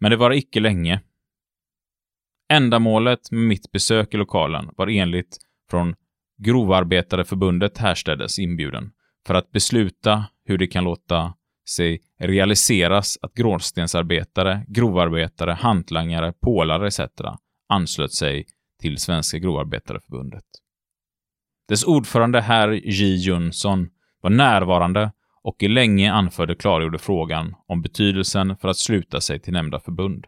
[0.00, 1.00] Men det var icke länge
[2.48, 5.36] Ändamålet med mitt besök i lokalen var enligt
[5.70, 5.94] från
[6.38, 8.90] Grovarbetareförbundet härstädes inbjuden
[9.26, 11.34] för att besluta hur det kan låta
[11.68, 17.00] sig realiseras att gråstensarbetare, grovarbetare, hantlangare, pålare etc.
[17.68, 18.46] anslöt sig
[18.80, 20.44] till Svenska Grovarbetareförbundet.
[21.68, 23.16] Dess ordförande herr J.
[23.16, 23.88] Jönsson
[24.20, 29.52] var närvarande och i länge anförde klargjorde frågan om betydelsen för att sluta sig till
[29.52, 30.26] nämnda förbund.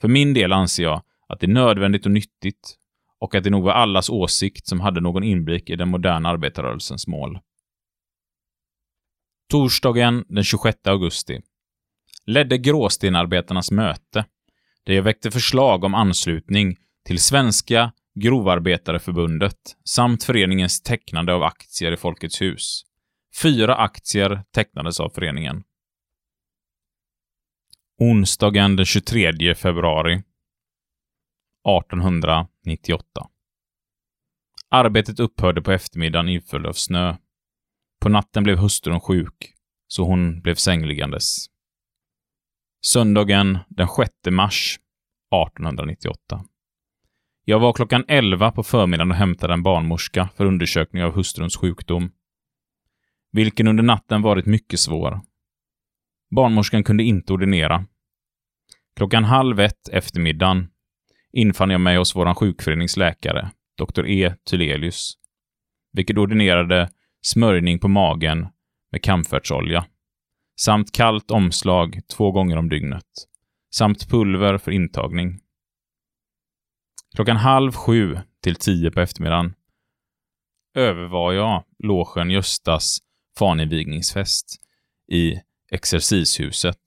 [0.00, 2.76] För min del anser jag att det är nödvändigt och nyttigt
[3.18, 7.06] och att det nog var allas åsikt som hade någon inblick i den moderna arbetarrörelsens
[7.06, 7.38] mål.
[9.50, 11.40] Torsdagen den 26 augusti
[12.26, 14.24] ledde Gråstenarbetarnas möte,
[14.84, 21.96] där jag väckte förslag om anslutning till Svenska Grovarbetareförbundet samt föreningens tecknande av aktier i
[21.96, 22.82] Folkets hus.
[23.42, 25.64] Fyra aktier tecknades av föreningen.
[27.98, 33.04] Onsdagen den 23 februari 1898.
[34.70, 37.16] Arbetet upphörde på eftermiddagen inföljd av snö.
[38.00, 39.54] På natten blev hustrun sjuk,
[39.88, 41.46] så hon blev sängliggandes.
[42.86, 46.44] Söndagen den 6 mars 1898.
[47.48, 52.10] Jag var klockan 11 på förmiddagen och hämtade en barnmorska för undersökning av hustruns sjukdom,
[53.32, 55.20] vilken under natten varit mycket svår.
[56.30, 57.84] Barnmorskan kunde inte ordinera.
[58.96, 60.68] Klockan halv ett eftermiddagen
[61.32, 64.06] infann jag mig hos vår sjukföreningsläkare, Dr.
[64.06, 64.34] E.
[64.50, 65.14] Tylelius,
[65.92, 66.90] vilket ordinerade
[67.22, 68.48] smörjning på magen
[68.92, 69.86] med kamfertsolja,
[70.60, 73.26] samt kallt omslag två gånger om dygnet,
[73.74, 75.40] samt pulver för intagning.
[77.16, 79.54] Klockan halv sju till tio på eftermiddagen
[80.74, 82.98] övervar jag logen Göstas
[83.38, 84.56] faninvigningsfest
[85.12, 85.34] i
[85.70, 86.78] Exercishuset.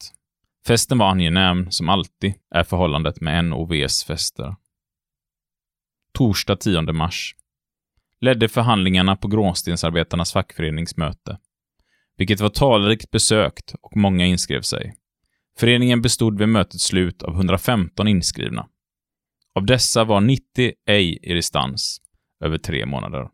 [0.67, 4.55] Festen var angenäm, som alltid är förhållandet med NOVs fester.
[6.13, 7.35] Torsdag 10 mars.
[8.21, 11.37] Ledde förhandlingarna på Gråstensarbetarnas fackföreningsmöte,
[12.17, 14.95] vilket var talrikt besökt och många inskrev sig.
[15.57, 18.67] Föreningen bestod vid mötets slut av 115 inskrivna.
[19.55, 22.01] Av dessa var 90 ej i distans
[22.43, 23.29] över tre månader.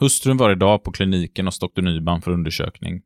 [0.00, 3.02] Hustrun var idag på kliniken hos doktor Nyman för undersökning.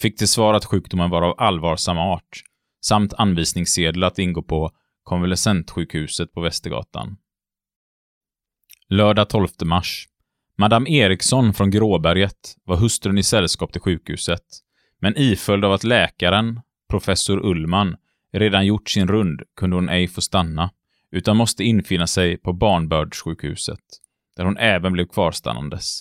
[0.00, 2.42] Fick till svar att sjukdomen var av allvarsam art,
[2.84, 4.70] samt anvisningssedel att ingå på
[5.02, 7.16] konvalescentsjukhuset på Västergatan.
[8.88, 10.06] Lördag 12 mars.
[10.58, 14.44] Madame Eriksson från Gråberget var hustrun i sällskap till sjukhuset,
[14.98, 17.96] men iföljd av att läkaren, professor Ullman,
[18.32, 20.70] redan gjort sin rund kunde hon ej få stanna,
[21.10, 23.80] utan måste infinna sig på barnbördssjukhuset,
[24.36, 26.00] där hon även blev kvarstannandes.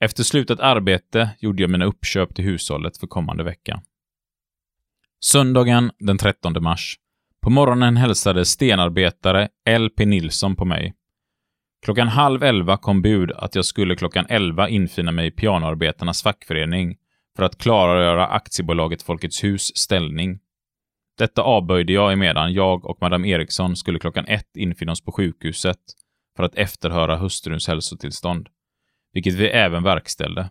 [0.00, 3.82] Efter slutat arbete gjorde jag mina uppköp till hushållet för kommande vecka.
[5.20, 6.98] Söndagen den 13 mars.
[7.42, 10.06] På morgonen hälsade stenarbetare L.P.
[10.06, 10.94] Nilsson på mig.
[11.84, 16.96] Klockan halv elva kom bud att jag skulle klockan elva infinna mig i pianoarbetarnas fackförening
[17.36, 20.38] för att klargöra aktiebolaget Folkets Hus ställning.
[21.22, 25.78] Detta avböjde jag emedan jag och Madame Eriksson skulle klockan ett infinna oss på sjukhuset
[26.36, 28.48] för att efterhöra hustruns hälsotillstånd
[29.12, 30.50] vilket vi även verkställde.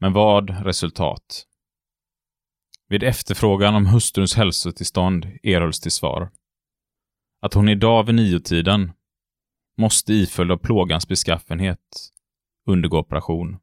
[0.00, 1.46] Men vad resultat?
[2.88, 6.30] Vid efterfrågan om hustruns hälsotillstånd erhölls till svar
[7.40, 8.92] att hon idag vid niotiden
[9.76, 12.12] måste iföljd av plågans beskaffenhet
[12.66, 13.58] undergå operation.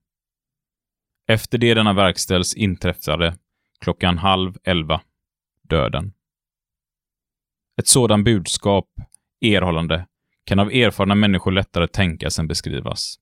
[1.27, 3.37] Efter det denna verkställs inträffade
[3.79, 5.01] klockan halv elva
[5.73, 6.13] döden.
[7.79, 8.87] Ett sådant budskap,
[9.41, 10.07] erhållande,
[10.45, 13.15] kan av erfarna människor lättare tänkas än beskrivas.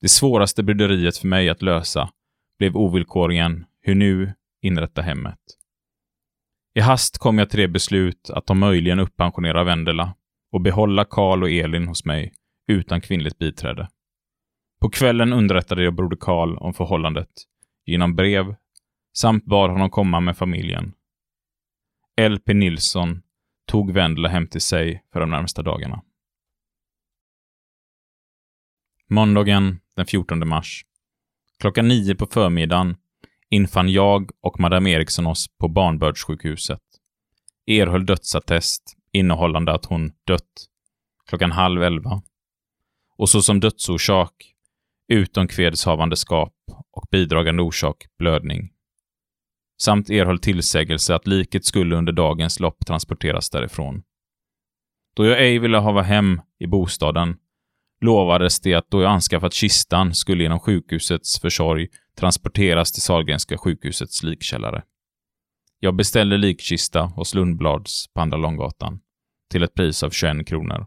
[0.00, 2.10] Det svåraste bryderiet för mig att lösa
[2.58, 5.38] blev ovillkorligen hur nu inrätta hemmet.
[6.74, 10.14] I hast kom jag till det beslut att om möjligen uppensionera Vendela
[10.52, 12.32] och behålla Karl och Elin hos mig
[12.68, 13.88] utan kvinnligt biträde.
[14.80, 17.28] På kvällen underrättade jag broder Karl om förhållandet
[17.86, 18.54] genom brev
[19.16, 20.92] samt bad honom komma med familjen.
[22.16, 22.54] L.P.
[22.54, 23.22] Nilsson
[23.66, 26.02] tog Vendela hem till sig för de närmsta dagarna.
[29.08, 30.84] Måndagen den 14 mars.
[31.58, 32.96] Klockan nio på förmiddagen
[33.50, 36.82] infann jag och Madame Eriksson oss på barnbördssjukhuset.
[37.66, 40.68] Erhöll dödsattest innehållande att hon dött
[41.28, 42.22] klockan halv elva.
[43.16, 44.54] Och såsom dödsorsak
[45.08, 46.54] utom kvedshavandeskap
[46.90, 48.70] och bidragande orsak blödning.
[49.80, 54.02] Samt erhöll tillsägelse att liket skulle under dagens lopp transporteras därifrån.
[55.14, 57.36] Då jag ej ville hava hem i bostaden
[58.00, 64.22] lovades det att då jag anskaffat kistan skulle genom sjukhusets försorg transporteras till Sahlgrenska sjukhusets
[64.22, 64.82] likkällare.
[65.80, 69.00] Jag beställde likkista hos Lundblads på Andra Långgatan
[69.50, 70.86] till ett pris av 21 kronor.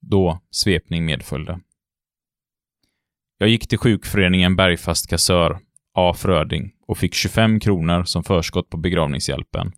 [0.00, 1.60] Då svepning medföljde.
[3.38, 5.58] Jag gick till sjukföreningen Bergfast kassör,
[5.98, 6.14] A.
[6.14, 9.72] Fröding, och fick 25 kronor som förskott på begravningshjälpen,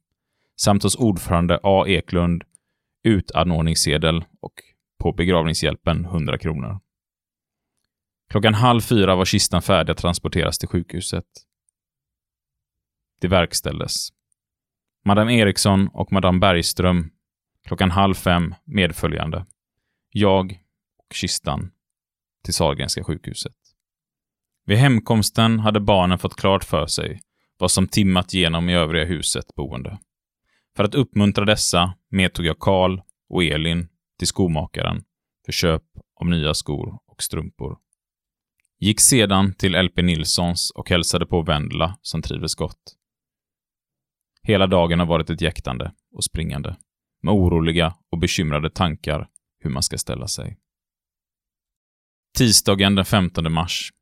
[0.57, 1.85] samt hos ordförande A.
[1.87, 2.45] Eklund
[3.05, 4.53] utanordningssedel och
[4.99, 6.81] på begravningshjälpen 100 kronor.
[8.31, 11.25] Klockan halv fyra var kistan färdig att transporteras till sjukhuset.
[13.21, 14.09] Det verkställdes.
[15.05, 17.11] Madame Eriksson och Madame Bergström
[17.65, 19.47] klockan halv fem medföljande.
[20.11, 20.65] Jag
[20.99, 21.71] och kistan
[22.45, 23.68] till Sahlgrenska sjukhuset.
[24.69, 27.21] Vid hemkomsten hade barnen fått klart för sig
[27.59, 29.99] vad som timmat genom i övriga huset boende.
[30.77, 35.05] För att uppmuntra dessa medtog jag Karl och Elin till skomakaren
[35.45, 35.83] för köp
[36.21, 37.79] av nya skor och strumpor.
[38.79, 42.97] Gick sedan till LP Nilssons och hälsade på Vendla som trivdes gott.
[44.43, 46.77] Hela dagen har varit ett jäktande och springande,
[47.23, 49.29] med oroliga och bekymrade tankar
[49.61, 50.59] hur man ska ställa sig.
[52.39, 53.93] Tisdagen den 15 mars.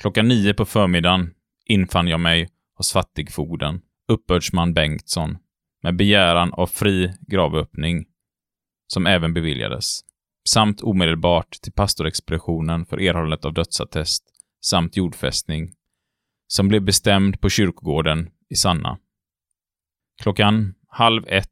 [0.00, 1.34] Klockan nio på förmiddagen
[1.66, 5.38] infann jag mig hos fattigfogden, uppbördsman Bengtsson,
[5.82, 8.04] med begäran av fri gravöppning
[8.86, 10.00] som även beviljades,
[10.48, 14.24] samt omedelbart till pastorexpeditionen för erhållandet av dödsattest
[14.64, 15.72] samt jordfästning,
[16.46, 18.98] som blev bestämd på kyrkogården i Sanna.
[20.22, 21.48] Klockan halv ett.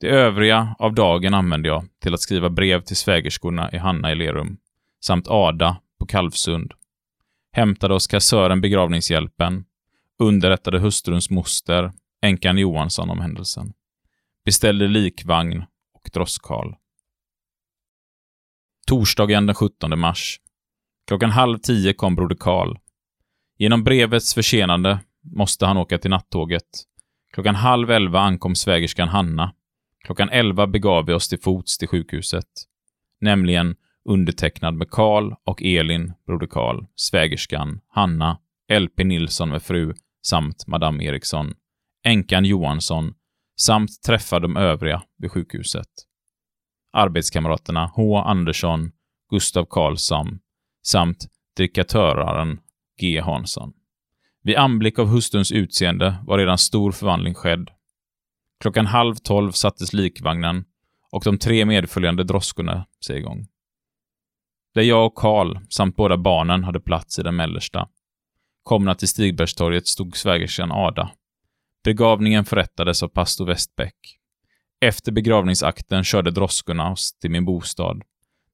[0.00, 4.14] Det övriga av dagen använde jag till att skriva brev till svägerskorna i Hanna i
[4.14, 4.56] Lerum,
[5.04, 6.72] samt Ada på Kalvsund.
[7.52, 9.64] Hämtade hos kassören begravningshjälpen,
[10.18, 13.72] underrättade hustruns moster, änkan Johansson, om händelsen.
[14.44, 16.76] Beställde likvagn och droskhal.
[18.86, 20.40] Torsdagen den 17 mars.
[21.06, 22.76] Klockan halv tio kom broder Karl.
[23.58, 26.84] Genom brevets försenande måste han åka till nattåget.
[27.32, 29.54] Klockan halv elva ankom svägerskan Hanna.
[30.04, 32.46] Klockan elva begav vi oss till fots till sjukhuset.
[33.20, 38.38] Nämligen undertecknad med Karl och Elin, broder Karl, svägerskan, Hanna,
[38.72, 39.94] LP Nilsson med fru
[40.26, 41.54] samt Madame Eriksson,
[42.04, 43.14] änkan Johansson
[43.60, 45.88] samt träffa de övriga vid sjukhuset.
[46.92, 48.18] Arbetskamraterna H.
[48.18, 48.92] Andersson,
[49.30, 50.38] Gustav Karlsson
[50.82, 52.60] samt drickatöraren
[53.00, 53.20] G.
[53.20, 53.72] Hansson.
[54.42, 57.70] Vid anblick av hustruns utseende var redan stor förvandling skedd.
[58.60, 60.64] Klockan halv tolv sattes likvagnen
[61.10, 63.46] och de tre medföljande droskorna sig igång.
[64.74, 67.88] Där jag och Karl samt båda barnen hade plats i den mellersta.
[68.62, 71.10] Komna till Stigbergstorget stod svägerskan Ada.
[71.84, 73.96] Begravningen förrättades av pastor Westbäck.
[74.80, 78.02] Efter begravningsakten körde droskorna oss till min bostad,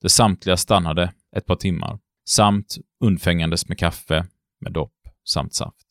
[0.03, 1.99] där samtliga stannade ett par timmar,
[2.29, 4.27] samt undfängandes med kaffe,
[4.61, 4.93] med dopp
[5.25, 5.87] samt saft.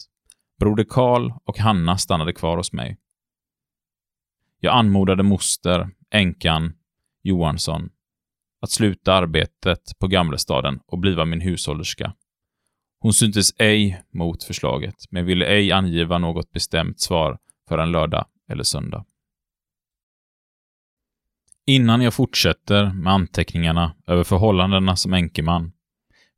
[0.59, 2.97] Broder Karl och Hanna stannade kvar hos mig.
[4.59, 6.73] Jag anmodade moster, änkan,
[7.23, 7.89] Johansson,
[8.61, 12.13] att sluta arbetet på Gamlestaden och bliva min hushållerska.
[12.99, 17.37] Hon syntes ej mot förslaget, men ville ej angiva något bestämt svar
[17.67, 19.05] för en lördag eller söndag.
[21.67, 25.71] Innan jag fortsätter med anteckningarna över förhållandena som enkeman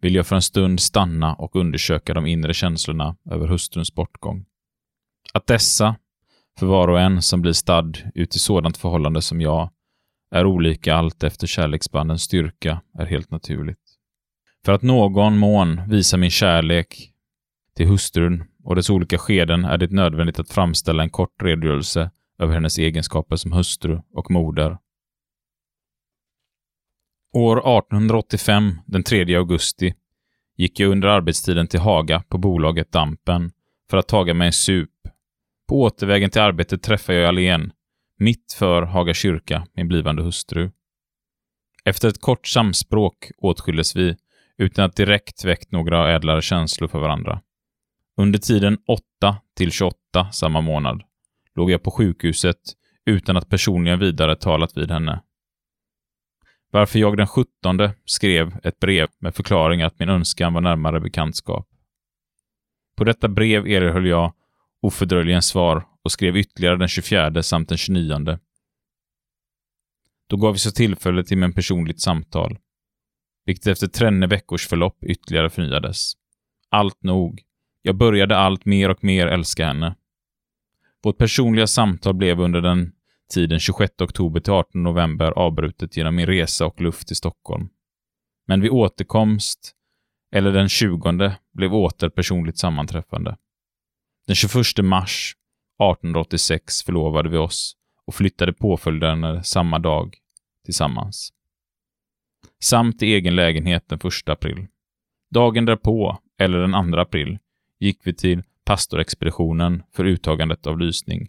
[0.02, 4.46] vill jag för en stund stanna och undersöka de inre känslorna över hustruns bortgång.
[5.34, 5.96] Att dessa,
[6.60, 9.70] för var och en som blir stadd ut i sådant förhållande som jag,
[10.32, 13.98] är olika allt efter kärleksbandens styrka är helt naturligt.
[14.66, 17.12] För att någon mån visa min kärlek
[17.76, 22.54] till hustrun och dess olika skeden är det nödvändigt att framställa en kort redogörelse över
[22.54, 24.78] hennes egenskaper som hustru och moder.
[27.34, 29.94] År 1885, den 3 augusti,
[30.56, 33.52] gick jag under arbetstiden till Haga på bolaget Dampen
[33.90, 34.90] för att taga mig en sup.
[35.68, 37.72] På återvägen till arbetet träffade jag Alén,
[38.18, 40.72] mitt för Haga kyrka, min blivande hustru.
[41.86, 44.16] Efter ett kort samspråk åtskildes vi,
[44.58, 47.42] utan att direkt väckt några ädlare känslor för varandra.
[48.18, 49.02] Under tiden 8
[49.56, 49.98] till 28
[50.32, 51.04] samma månad
[51.56, 52.58] låg jag på sjukhuset
[53.06, 55.22] utan att personligen vidare talat vid henne.
[56.72, 57.48] Varför jag den 17
[58.06, 61.68] skrev ett brev med förklaring att min önskan var närmare bekantskap.
[62.98, 64.34] På detta brev erhöll jag
[64.82, 68.40] ofördröjligen svar och skrev ytterligare den 24 samt den 29.
[70.28, 72.58] Då gav vi så tillfälle till en personligt samtal,
[73.46, 76.14] vilket efter trenne veckors förlopp ytterligare förnyades.
[76.70, 77.42] Allt nog.
[77.82, 79.96] Jag började allt mer och mer älska henne.
[81.04, 82.92] Vårt personliga samtal blev under den
[83.34, 87.70] tiden 26 oktober till 18 november avbrutet genom min resa och luft till Stockholm.
[88.46, 89.72] Men vid återkomst,
[90.36, 93.38] eller den 20, blev åter personligt sammanträffande.
[94.28, 95.36] Den 21 mars
[95.80, 100.16] 1886 förlovade vi oss och flyttade påföljande samma dag
[100.66, 101.34] tillsammans.
[102.60, 104.68] Samt i egen lägenhet den 1 april.
[105.30, 107.38] Dagen därpå, eller den 2 april,
[107.80, 111.28] gick vi till pastorexpeditionen för uttagandet av lysning.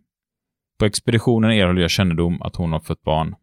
[0.79, 3.35] På expeditionen erhöll jag kännedom att hon har fött barn,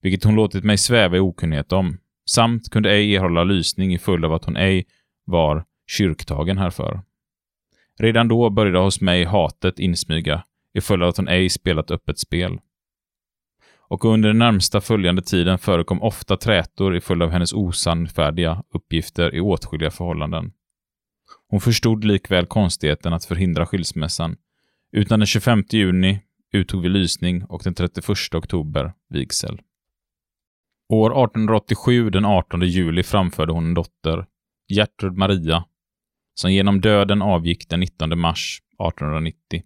[0.00, 1.98] vilket hon låtit mig sväva i okunnighet om,
[2.30, 4.86] samt kunde ej erhålla lysning i följd av att hon ej
[5.24, 7.00] var kyrktagen härför.
[8.00, 12.18] Redan då började hos mig hatet insmyga i följd av att hon ej spelat öppet
[12.18, 12.58] spel.
[13.92, 19.34] Och under den närmsta följande tiden förekom ofta trätor i följd av hennes osannfärdiga uppgifter
[19.34, 20.52] i åtskilliga förhållanden.
[21.48, 24.36] Hon förstod likväl konstigheten att förhindra skilsmässan,
[24.92, 26.20] utan den 25 juni
[26.52, 29.60] uttog vi lysning och den 31 oktober vigsel.
[30.88, 34.26] År 1887, den 18 juli, framförde hon en dotter,
[34.68, 35.64] Gertrud Maria,
[36.34, 39.62] som genom döden avgick den 19 mars 1890.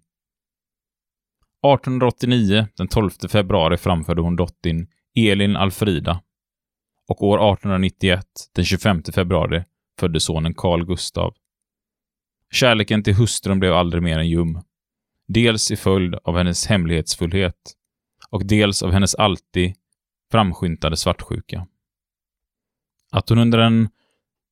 [1.73, 6.21] 1889, den 12 februari, framförde hon dottern Elin Alfrida
[7.07, 8.25] och år 1891,
[8.55, 9.63] den 25 februari,
[9.99, 11.33] födde sonen Carl Gustav.
[12.51, 14.61] Kärleken till hustrun blev aldrig mer än ljum.
[15.27, 17.73] Dels i följd av hennes hemlighetsfullhet
[18.29, 19.73] och dels av hennes alltid
[20.31, 21.67] framskymtade svartsjuka.
[23.11, 23.89] Att hon under en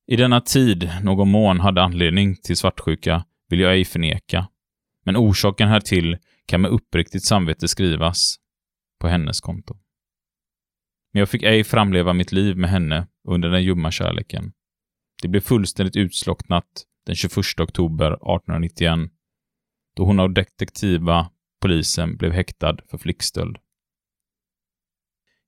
[0.06, 4.48] i denna tid någon mån hade anledning till svartsjuka vill jag ej förneka,
[5.04, 8.36] men orsaken härtill kan med uppriktigt samvete skrivas
[9.00, 9.76] på hennes konto.
[11.12, 14.52] Men jag fick ej framleva mitt liv med henne under den ljumma kärleken.
[15.22, 18.98] Det blev fullständigt utslocknat den 21 oktober 1891,
[19.96, 21.30] då hon av detektiva
[21.62, 23.58] polisen blev häktad för flickstöld.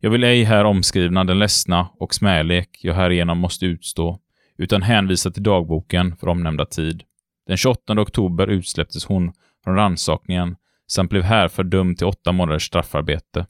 [0.00, 4.20] Jag vill ej här omskrivna den ledsna och smälek jag härigenom måste utstå,
[4.59, 7.04] utan hänvisar till dagboken för omnämnda tid.
[7.46, 9.32] Den 28 oktober utsläpptes hon
[9.64, 10.56] från rannsakningen
[10.86, 13.46] samt blev härför dömd till åtta månaders straffarbete,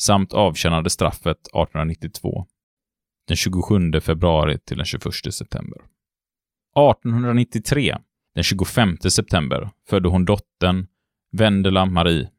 [0.00, 2.46] samt avtjänade straffet 1892.
[3.28, 5.78] Den 27 februari till den 21 september.
[6.76, 7.96] 1893,
[8.34, 10.86] den 25 september, födde hon dottern
[11.32, 12.30] Vendela Marie.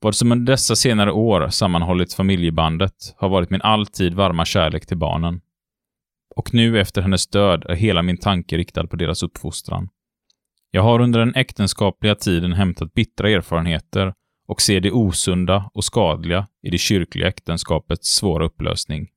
[0.00, 4.96] Vad som under dessa senare år sammanhållit familjebandet har varit min alltid varma kärlek till
[4.96, 5.40] barnen.
[6.40, 9.88] Och nu efter hennes död är hela min tanke riktad på deras uppfostran.
[10.70, 14.14] Jag har under den äktenskapliga tiden hämtat bittra erfarenheter
[14.48, 19.08] och ser det osunda och skadliga i det kyrkliga äktenskapets svåra upplösning.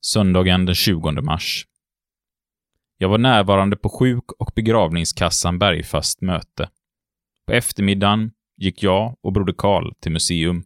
[0.00, 1.66] Söndagen den 20 mars.
[2.98, 6.70] Jag var närvarande på sjuk och begravningskassan Bergfast möte.
[7.46, 10.64] På eftermiddagen gick jag och broder Karl till museum,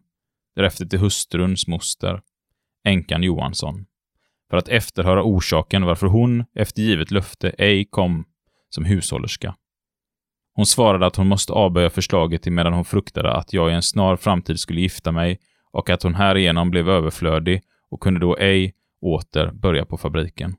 [0.55, 2.21] därefter till hustruns moster,
[2.83, 3.85] änkan Johansson,
[4.49, 8.25] för att efterhöra orsaken varför hon, efter givet löfte, ej kom
[8.69, 9.55] som hushållerska.
[10.53, 14.15] Hon svarade att hon måste avböja förslaget medan hon fruktade att jag i en snar
[14.15, 15.39] framtid skulle gifta mig
[15.71, 20.55] och att hon härigenom blev överflödig och kunde då ej åter börja på fabriken.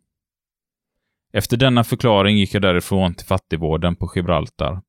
[1.33, 4.83] Efter denna förklaring gick jag därifrån till fattigvården på Gibraltar.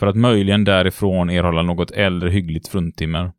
[0.00, 3.32] För att möjligen därifrån erhålla något äldre hyggligt fruntimmer.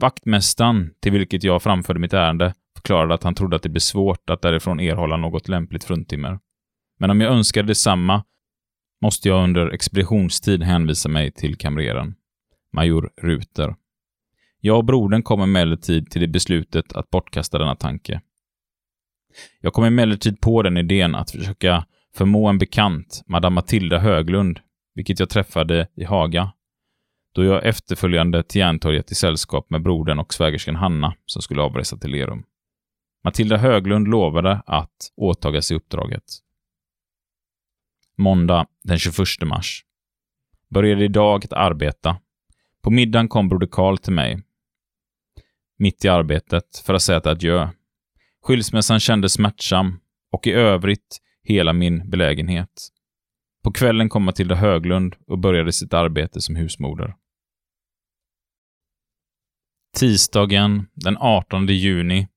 [0.00, 2.54] Vaktmästaren, till vilket jag framförde mitt ärende,
[2.86, 6.38] förklarade att han trodde att det blir svårt att därifrån erhålla något lämpligt fruntimmer.
[6.98, 8.24] Men om jag önskade detsamma
[9.02, 12.14] måste jag under expeditionstid hänvisa mig till kamreren,
[12.72, 13.74] major Ruter.
[14.60, 18.20] Jag och brodern kom emellertid till det beslutet att bortkasta denna tanke.
[19.60, 24.60] Jag kom emellertid på den idén att försöka förmå en bekant, Madame Matilda Höglund,
[24.94, 26.52] vilket jag träffade i Haga,
[27.34, 31.96] då jag efterföljande till Järntorget i sällskap med brodern och svägerskan Hanna, som skulle avresa
[31.96, 32.44] till Lerum.
[33.26, 36.22] Matilda Höglund lovade att åtaga sig uppdraget.
[38.16, 39.84] Måndag den 21 mars.
[40.70, 42.20] Började idag att arbeta.
[42.82, 44.42] På middagen kom broder Karl till mig.
[45.78, 47.68] Mitt i arbetet, för att säga ett adjö.
[48.42, 50.00] Skilsmässan kändes smärtsam
[50.32, 52.88] och i övrigt hela min belägenhet.
[53.62, 57.14] På kvällen kom Matilda Höglund och började sitt arbete som husmoder.
[59.96, 62.28] Tisdagen den 18 juni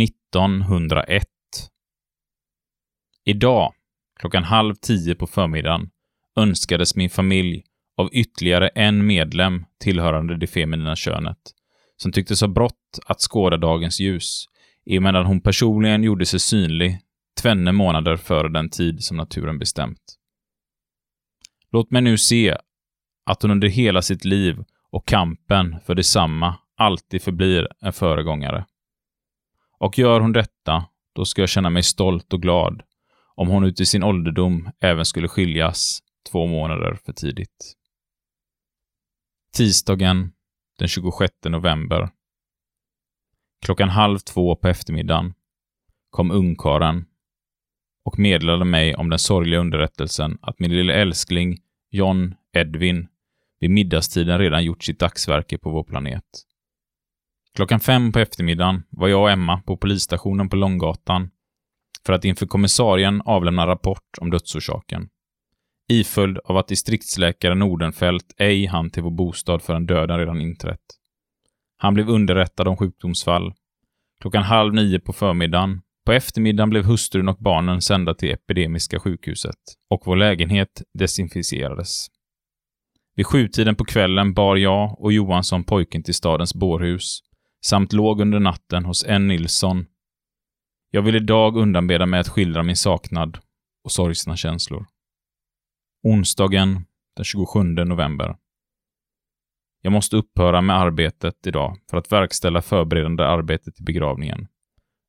[0.00, 1.24] 1901.
[3.24, 3.72] Idag,
[4.20, 5.90] klockan halv tio på förmiddagen,
[6.36, 7.64] önskades min familj
[7.96, 11.38] av ytterligare en medlem tillhörande det feminina könet,
[11.96, 14.44] som tycktes ha brått att skåda dagens ljus,
[14.86, 17.00] emedan hon personligen gjorde sig synlig
[17.42, 20.18] tvenne månader före den tid som naturen bestämt.
[21.72, 22.56] Låt mig nu se
[23.26, 28.64] att hon under hela sitt liv och kampen för detsamma alltid förblir en föregångare.
[29.78, 32.82] Och gör hon detta, då ska jag känna mig stolt och glad
[33.34, 36.00] om hon ut i sin ålderdom även skulle skiljas
[36.30, 37.74] två månader för tidigt.
[39.56, 40.32] Tisdagen
[40.78, 42.10] den 26 november.
[43.64, 45.34] Klockan halv två på eftermiddagen
[46.10, 47.06] kom ungkaren
[48.04, 51.58] och meddelade mig om den sorgliga underrättelsen att min lille älskling
[51.90, 53.08] John Edwin
[53.60, 56.24] vid middagstiden redan gjort sitt dagsverke på vår planet.
[57.54, 61.30] Klockan fem på eftermiddagen var jag och Emma på polisstationen på Långgatan
[62.06, 65.08] för att inför kommissarien avlämna rapport om dödsorsaken.
[65.88, 70.80] Iföljd av att distriktsläkare Nordenfelt ej hann till vår bostad förrän döden redan inträtt.
[71.76, 73.52] Han blev underrättad om sjukdomsfall.
[74.20, 79.58] Klockan halv nio på förmiddagen på eftermiddagen blev hustrun och barnen sända till Epidemiska sjukhuset
[79.90, 82.06] och vår lägenhet desinficerades.
[83.16, 87.20] Vid sjutiden på kvällen bar jag och Johansson pojken till stadens bårhus
[87.64, 89.28] samt låg under natten hos N.
[89.28, 89.86] Nilsson.
[90.90, 93.38] Jag vill idag undanbeda mig att skildra min saknad
[93.84, 94.86] och sorgsna känslor.
[96.02, 96.86] Onsdagen
[97.16, 98.36] den 27 november.
[99.80, 104.48] Jag måste upphöra med arbetet idag för att verkställa förberedande arbetet till begravningen.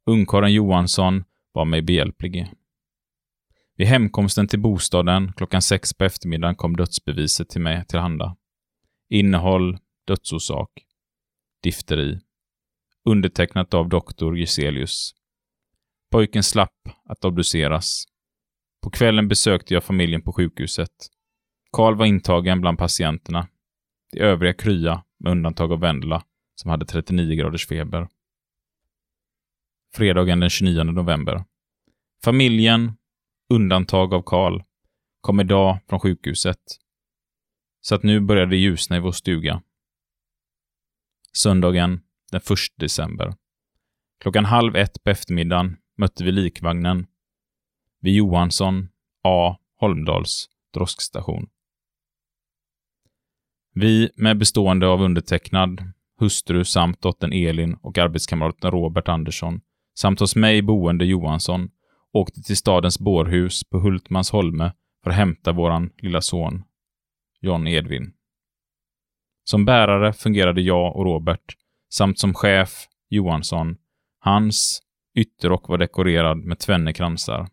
[0.06, 2.52] Ungkarlen Johansson var mig behjälplig.
[3.76, 8.38] Vid hemkomsten till bostaden klockan sex på eftermiddagen kom dödsbeviset till mig tillhanda.
[9.10, 9.78] Innehåll,
[10.08, 10.70] dödsorsak,
[11.64, 12.20] difteri.
[13.06, 15.12] Undertecknat av doktor Giselius.
[16.12, 18.06] Pojken slapp att obduceras.
[18.84, 20.92] På kvällen besökte jag familjen på sjukhuset.
[21.72, 23.48] Karl var intagen bland patienterna.
[24.12, 26.24] De övriga krya, med undantag av Vendela,
[26.56, 28.08] som hade 39 graders feber
[29.96, 31.44] fredagen den 29 november.
[32.24, 32.92] Familjen,
[33.50, 34.62] undantag av Karl,
[35.22, 36.60] kom idag från sjukhuset.
[37.82, 39.62] Så att nu börjar det ljusna i vår stuga.
[41.34, 42.02] Söndagen
[42.32, 42.44] den 1
[42.76, 43.34] december.
[44.20, 47.08] Klockan halv ett på eftermiddagen mötte vi likvagnen
[48.02, 48.90] vid Johansson
[49.24, 49.58] A.
[49.80, 51.50] Holmdals droskstation.
[53.74, 59.62] Vi, med bestående av undertecknad, hustru samt dottern Elin och arbetskamraten Robert Andersson,
[59.94, 61.70] samt hos mig boende Johansson,
[62.14, 64.74] åkte till stadens bårhus på Hultmans holme
[65.04, 66.64] för att hämta våran lilla son,
[67.42, 68.14] John Edvin.
[69.44, 71.56] Som bärare fungerade jag och Robert,
[71.90, 73.78] samt som chef Johansson.
[74.20, 74.82] Hans
[75.16, 77.48] ytterrock var dekorerad med tvenne kransar,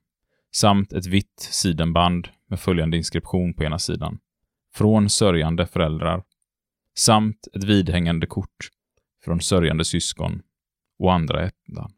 [0.53, 4.18] samt ett vitt sidenband med följande inskription på ena sidan.
[4.74, 6.22] Från sörjande föräldrar.
[6.95, 8.68] Samt ett vidhängande kort
[9.24, 10.43] från sörjande syskon
[10.99, 11.93] och andra ättan.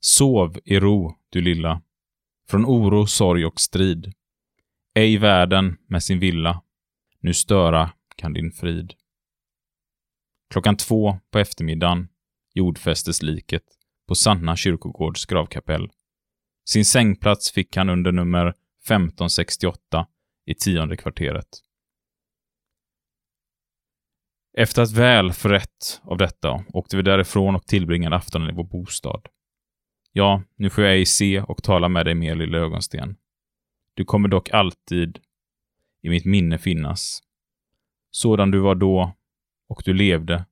[0.00, 1.82] Sov i ro, du lilla,
[2.48, 4.12] från oro, sorg och strid.
[4.94, 6.62] Ej världen med sin villa,
[7.20, 8.94] nu störa kan din frid.
[10.54, 12.08] Klockan två på eftermiddagen
[12.52, 13.62] jordfästes liket
[14.08, 15.90] på Sanna kyrkogårds gravkapell.
[16.68, 20.06] Sin sängplats fick han under nummer 1568
[20.46, 21.46] i tionde kvarteret.
[24.56, 29.28] Efter att väl förrätt av detta åkte vi därifrån och tillbringade aftonen i vår bostad.
[30.12, 33.16] Ja, nu får jag ej se och tala med dig mer, lilla ögonsten.
[33.94, 35.18] Du kommer dock alltid
[36.02, 37.20] i mitt minne finnas.
[38.10, 39.14] Sådan du var då
[39.68, 40.44] och du levde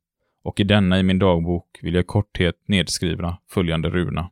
[0.45, 4.31] och i denna i min dagbok vill jag i korthet nedskriva följande runa.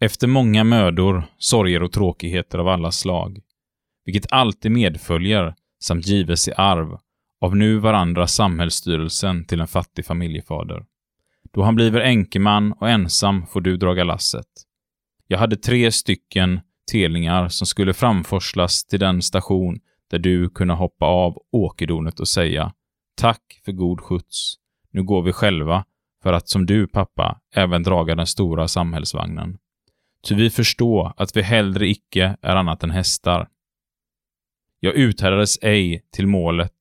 [0.00, 3.40] Efter många mödor, sorger och tråkigheter av alla slag,
[4.04, 6.98] vilket alltid medföljer samt gives i arv
[7.40, 10.84] av nu varandra samhällsstyrelsen till en fattig familjefader.
[11.52, 14.46] Då han bliver enkeman och ensam får du draga lasset.
[15.26, 16.60] Jag hade tre stycken
[16.92, 19.80] telningar som skulle framforslas till den station
[20.12, 22.72] där du kunna hoppa av åkerdonet och säga
[23.14, 24.54] Tack för god skjuts.
[24.90, 25.84] Nu går vi själva
[26.22, 29.58] för att som du, pappa, även draga den stora samhällsvagnen.
[30.28, 33.48] Ty vi förstår att vi hellre icke är annat än hästar.
[34.80, 36.74] Jag uthärdades ej till målet,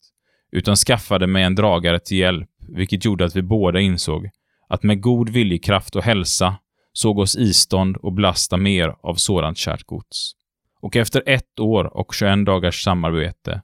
[0.51, 4.29] utan skaffade mig en dragare till hjälp, vilket gjorde att vi båda insåg
[4.67, 6.55] att med god viljekraft och hälsa
[6.93, 10.35] såg oss istånd och belasta mer av sådant kärt gods.
[10.81, 13.61] Och efter ett år och 21 dagars samarbete,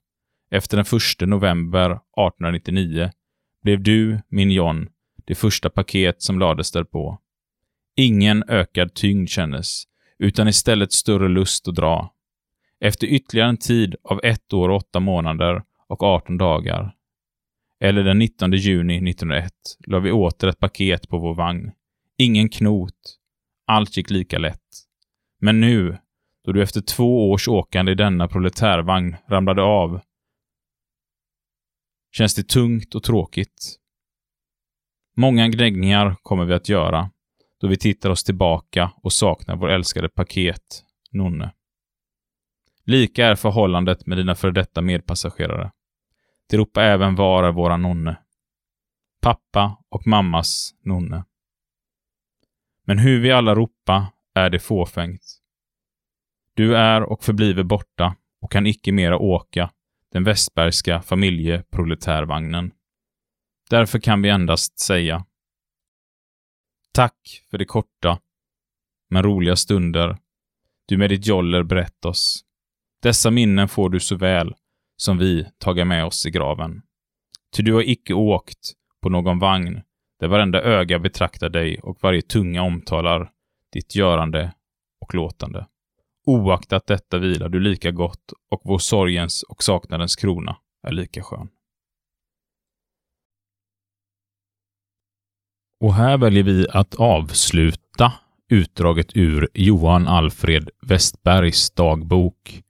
[0.52, 0.86] efter den
[1.22, 3.12] 1 november 1899,
[3.64, 4.90] blev du, min John,
[5.26, 7.20] det första paket som lades därpå.
[7.96, 9.84] Ingen ökad tyngd kändes,
[10.20, 12.14] utan istället större lust att dra.
[12.80, 16.94] Efter ytterligare en tid av ett år, och åtta månader och 18 dagar,
[17.80, 19.52] eller den 19 juni 1901,
[19.88, 21.72] la vi åter ett paket på vår vagn.
[22.18, 23.18] Ingen knot.
[23.66, 24.62] Allt gick lika lätt.
[25.40, 25.98] Men nu,
[26.48, 30.02] då du efter två års åkande i denna proletärvagn ramlade av,
[32.12, 33.76] känns det tungt och tråkigt.
[35.16, 37.10] Många gnäggningar kommer vi att göra,
[37.62, 41.54] då vi tittar oss tillbaka och saknar vår älskade paket, Nonne.
[42.84, 45.72] Lika är förhållandet med dina före detta medpassagerare.
[46.50, 48.18] De ropar även var är våra nonne.
[49.22, 51.26] Pappa och mammas nonne.
[52.86, 55.37] Men hur vi alla ropa är det fåfängt.
[56.58, 59.72] Du är och förbliver borta och kan icke mera åka
[60.12, 62.72] den västbergska familjeproletärvagnen.
[63.70, 65.26] Därför kan vi endast säga
[66.94, 68.20] Tack för de korta,
[69.10, 70.18] men roliga stunder
[70.88, 72.42] du med ditt joller berett oss.
[73.02, 74.56] Dessa minnen får du så väl
[74.96, 76.82] som vi taga med oss i graven.
[77.56, 79.82] Ty du har icke åkt på någon vagn
[80.20, 83.32] där varenda öga betraktar dig och varje tunga omtalar
[83.74, 84.54] ditt görande
[85.02, 85.68] och låtande.
[86.28, 90.58] Oaktat detta vilar du lika gott och vår sorgens och saknadens krona
[90.88, 91.50] är lika skön.
[95.80, 98.14] Och här väljer vi att avsluta
[98.50, 102.64] utdraget ur Johan Alfred Westbergs dagbok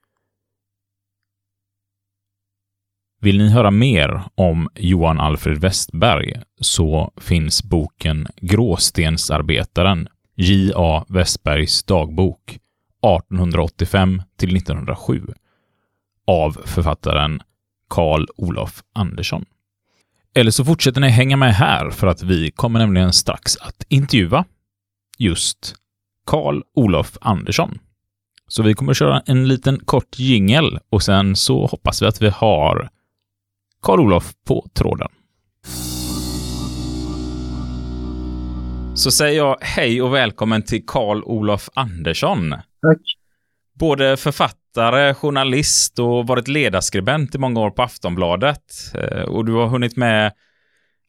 [3.20, 11.06] Vill ni höra mer om Johan Alfred Westberg så finns boken Gråstensarbetaren, J.A.
[11.10, 12.60] Westbergs dagbok
[13.02, 15.22] 1885 till 1907
[16.28, 17.42] av författaren
[17.90, 19.46] Carl Olof Andersson.
[20.36, 24.46] Eller så fortsätter ni hänga med här för att vi kommer nämligen strax att intervjua
[25.18, 25.76] just
[26.26, 27.80] Carl Olof Andersson.
[28.48, 32.30] Så vi kommer köra en liten kort jingel och sen så hoppas vi att vi
[32.30, 32.90] har
[33.82, 35.10] Carl Olof på tråden.
[38.96, 42.56] Så säger jag hej och välkommen till Carl Olof Andersson.
[42.82, 43.02] Tack.
[43.80, 48.64] Både författare journalist och varit ledarskribent i många år på Aftonbladet.
[48.96, 50.32] Eh, och du har hunnit med,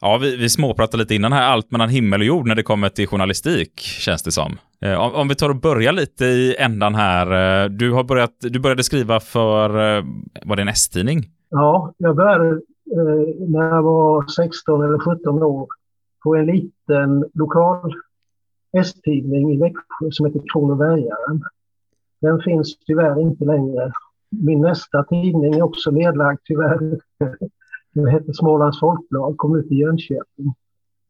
[0.01, 2.89] ja, vi, vi småpratade lite innan här, allt mellan himmel och jord när det kommer
[2.89, 4.59] till journalistik, känns det som.
[4.81, 7.62] Eh, om, om vi tar och börjar lite i ändan här.
[7.64, 9.71] Eh, du har börjat, du började skriva för,
[10.47, 11.31] var det en S-tidning?
[11.51, 12.61] Ja, jag började
[13.49, 15.69] när jag var 16 eller 17 år
[16.25, 17.95] på en liten lokal
[18.77, 21.43] S-tidning i Växjö som heter Kronobergaren.
[22.21, 23.93] Den finns tyvärr inte längre.
[24.31, 26.99] Min nästa tidning är också nedlagd tyvärr.
[27.93, 30.55] Den heter Smålands Folkblad, kom ut i Jönköping.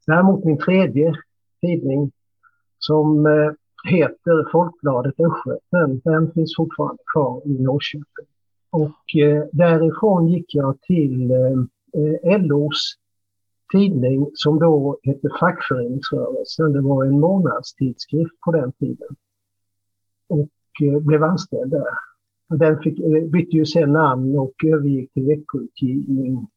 [0.07, 1.13] Däremot min tredje
[1.61, 2.11] tidning
[2.79, 3.51] som eh,
[3.91, 8.25] heter Folkbladet Östgöten, den finns fortfarande kvar i Norrköping.
[8.69, 12.95] Och eh, därifrån gick jag till eh, eh LOs
[13.71, 16.73] tidning som då hette Fackföreningsrörelsen.
[16.73, 19.15] Det var en månadstidskrift på den tiden.
[20.27, 20.47] Och
[20.81, 21.83] Eh, blev anställd där.
[22.57, 26.47] Den fick, eh, bytte ju sen namn och övergick till veckoutgivning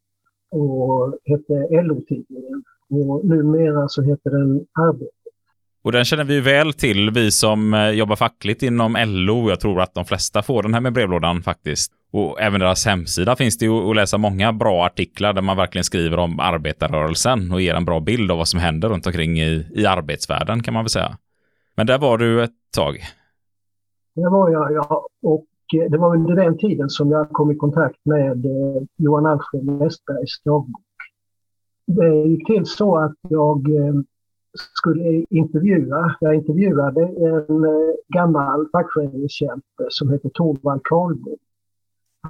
[0.50, 2.62] och hette LO-tidningen.
[2.90, 5.22] Och numera så heter den Arbetet.
[5.84, 9.48] Och den känner vi väl till, vi som eh, jobbar fackligt inom LO.
[9.48, 11.92] Jag tror att de flesta får den här med brevlådan faktiskt.
[12.12, 15.84] Och även deras hemsida finns det ju att läsa många bra artiklar där man verkligen
[15.84, 19.66] skriver om arbetarrörelsen och ger en bra bild av vad som händer runt omkring i,
[19.74, 21.18] i arbetsvärlden kan man väl säga.
[21.76, 23.04] Men där var du ett tag.
[24.14, 25.06] Det var jag, ja.
[25.22, 29.26] Och eh, det var under den tiden som jag kom i kontakt med eh, Johan
[29.26, 30.82] Alfred Westbergs dagbok.
[31.86, 33.94] Det gick till så att jag eh,
[34.78, 36.16] skulle intervjua.
[36.20, 37.66] Jag intervjuade en
[38.08, 41.36] gammal fackföreningskämpe som heter Torvald Karlbom.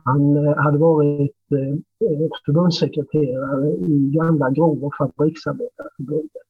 [0.04, 1.36] Han hade varit
[2.44, 6.42] förbundssekreterare i gamla Grov och fabriksarbetarförbundet.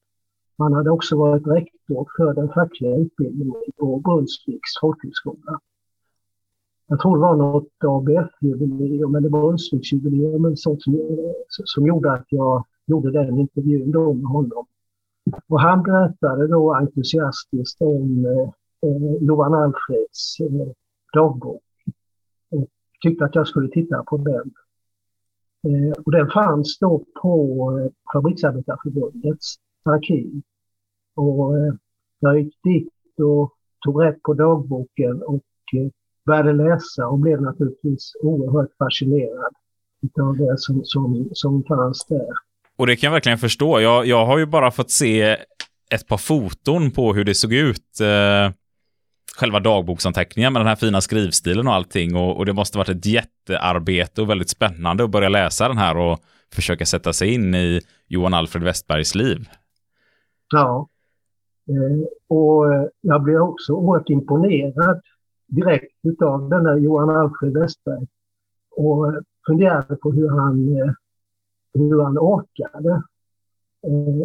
[0.62, 5.60] Han hade också varit rektor för den fackliga utbildningen på Brunnsviks folkhögskola.
[6.86, 10.78] Jag tror det var något ABF-jubileum eller Brunnsviksjubileum som,
[11.48, 14.66] som gjorde att jag gjorde den intervjun då med honom.
[15.48, 20.72] Och han berättade då entusiastiskt om eh, eh, Johan Alfreds eh,
[21.12, 21.62] dagbok
[22.50, 22.68] och
[23.02, 24.52] tyckte att jag skulle titta på den.
[25.66, 27.32] Eh, och den fanns då på
[27.78, 30.42] eh, Fabriksarbetarförbundets arkiv.
[31.14, 31.74] Och eh,
[32.20, 33.52] jag gick dit och
[33.84, 35.44] tog rätt på dagboken och
[35.76, 35.88] eh,
[36.26, 39.54] började läsa och blev naturligtvis oerhört fascinerad
[40.20, 42.28] av det som, som, som fanns där.
[42.76, 43.80] Och det kan jag verkligen förstå.
[43.80, 45.36] Jag, jag har ju bara fått se
[45.90, 48.00] ett par foton på hur det såg ut.
[48.00, 48.52] Eh,
[49.36, 52.16] själva dagboksanteckningen med den här fina skrivstilen och allting.
[52.16, 55.96] Och, och, det måste varit ett jättearbete och väldigt spännande att börja läsa den här
[55.96, 56.18] och
[56.54, 59.48] försöka sätta sig in i Johan Alfred Westbergs liv.
[60.52, 60.88] Ja.
[61.68, 65.00] Eh, och eh, jag blev också oerhört imponerad
[65.46, 68.06] direkt utav den här Johan Alfred Westberg.
[68.70, 70.94] Och eh, funderade på hur han
[71.74, 73.02] hur han orkade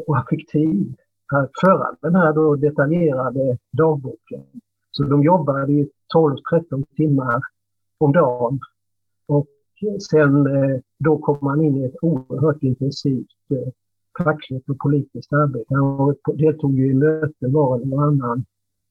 [0.07, 0.95] och han fick tid
[1.33, 4.43] att föra den här då detaljerade dagboken.
[4.91, 7.41] Så de jobbade i 12-13 timmar
[7.97, 8.59] om dagen.
[9.25, 9.47] Och
[10.11, 10.47] sen
[10.97, 13.27] då kom man in i ett oerhört intensivt
[14.17, 15.75] fackligt och politiskt arbete.
[15.75, 18.45] Han deltog ju i möten var och varannan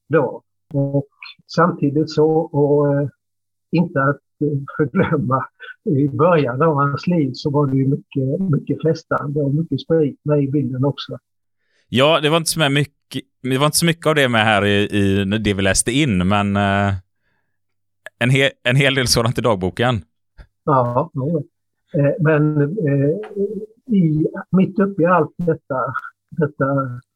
[0.09, 0.41] dag.
[0.73, 1.07] Och
[1.47, 3.09] samtidigt så, och
[3.71, 4.19] inte att
[4.77, 5.45] förglömma,
[5.85, 10.19] i början av hans liv så var det ju mycket, mycket festande och mycket sprit
[10.23, 11.17] med i bilden också.
[11.89, 14.65] Ja, det var inte så mycket, det var inte så mycket av det med här
[14.65, 16.93] i, i det vi läste in, men eh,
[18.19, 20.01] en, he, en hel del sådant i dagboken.
[20.63, 21.41] Ja, ja.
[21.93, 23.17] Eh, men eh,
[23.95, 25.93] i, mitt uppe i allt detta,
[26.29, 26.65] detta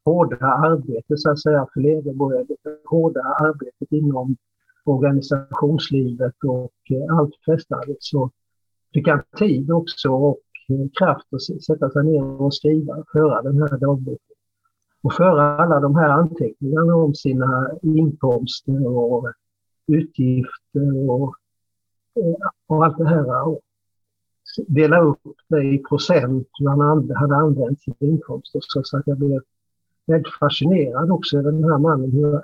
[0.04, 4.36] hårda arbete, så att säga, för Leverborg, det hårda arbetet inom
[4.84, 8.30] organisationslivet och eh, allt festandet så
[8.94, 13.58] fick han tid också och eh, kraft att sätta sig ner och skriva, föra den
[13.62, 14.36] här dagboken.
[15.02, 19.32] Och föra alla de här anteckningarna om sina inkomster och
[19.86, 21.34] utgifter och,
[22.16, 23.56] eh, och allt det här.
[24.66, 29.40] Dela upp det i procent hur han hade använt sina inkomster så att jag blev
[30.06, 32.40] väldigt fascinerad också över den här mannen, hur,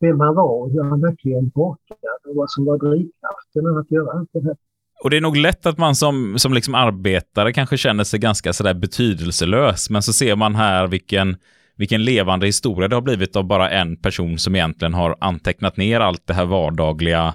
[0.00, 4.18] vem han var och hur han verkligen orkade och vad som var drivkraften att göra
[4.18, 4.56] allt det här.
[5.04, 8.52] Och det är nog lätt att man som, som liksom arbetare kanske känner sig ganska
[8.52, 11.36] sådär betydelselös, men så ser man här vilken,
[11.76, 16.00] vilken levande historia det har blivit av bara en person som egentligen har antecknat ner
[16.00, 17.34] allt det här vardagliga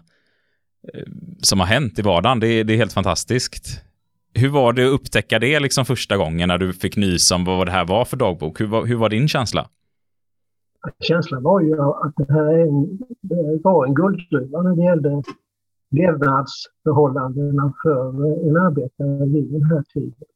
[0.94, 1.04] eh,
[1.42, 2.40] som har hänt i vardagen.
[2.40, 3.84] Det, det är helt fantastiskt.
[4.36, 7.68] Hur var det att upptäcka det liksom första gången när du fick nys om vad
[7.68, 8.62] det här var för dagbok?
[8.62, 9.70] Hur var, hur var din känsla?
[11.00, 15.24] Känslan var ju att det här en, det var en guldgruva när det gällde
[15.92, 18.08] levnadsförhållandena för
[18.50, 20.28] en arbetare vid den här tiden.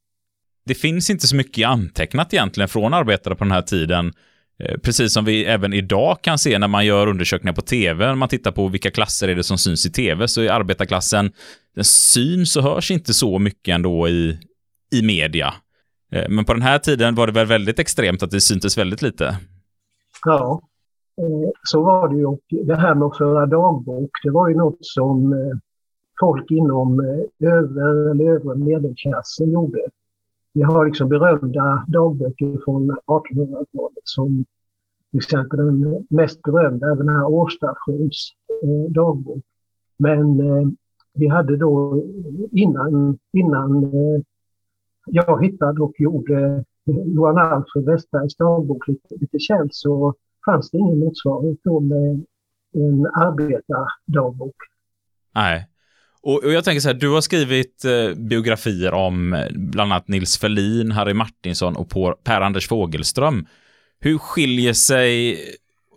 [0.65, 4.13] Det finns inte så mycket antecknat egentligen från arbetare på den här tiden.
[4.60, 8.16] Eh, precis som vi även idag kan se när man gör undersökningar på tv, när
[8.16, 11.32] man tittar på vilka klasser är det som syns i tv, så är arbetarklassen,
[11.76, 14.39] den syns och hörs inte så mycket ändå i,
[14.91, 15.53] i media.
[16.12, 19.01] Eh, men på den här tiden var det väl väldigt extremt att det syntes väldigt
[19.01, 19.38] lite?
[20.26, 20.62] Ja,
[21.22, 22.26] eh, så var det ju.
[22.26, 25.36] Och det här med att föra dagbok, det var ju något som
[26.20, 26.99] folk inom
[27.39, 29.80] övre eller övre medelklassen gjorde.
[30.58, 34.45] Vi har liksom berömda dagböcker från 1800-talet som
[35.12, 38.32] till exempel den mest berömda är den här Årstadsjöns
[38.64, 39.43] eh, dagbok.
[39.97, 40.68] Men eh,
[41.14, 42.03] vi hade då
[42.51, 44.22] innan, innan eh,
[45.05, 50.14] jag hittade och gjorde eh, Johan Alfred Westbergs dagbok lite, lite känd så
[50.45, 52.26] fanns det ingen motsvarighet då med
[52.74, 54.55] en arbetardagbok.
[55.36, 55.68] Nej.
[56.22, 60.07] Och, och, jag tänker så här, du har skrivit eh, biografier om eh, bland annat
[60.07, 61.89] Nils Ferlin, Harry Martinsson och
[62.24, 63.45] Per-Anders Fogelström.
[63.99, 65.38] Hur skiljer sig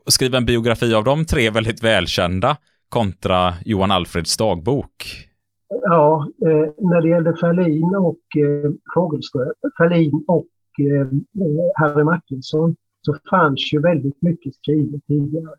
[0.07, 2.57] att skriva en biografi av de tre väldigt välkända
[2.89, 5.27] kontra Johan Alfreds dagbok?
[5.68, 10.47] Ja, eh, när det gällde Ferlin och eh, Fogelström, Ferlin och
[10.81, 15.55] eh, eh Harry Martinsson så fanns ju väldigt mycket skrivet tidigare.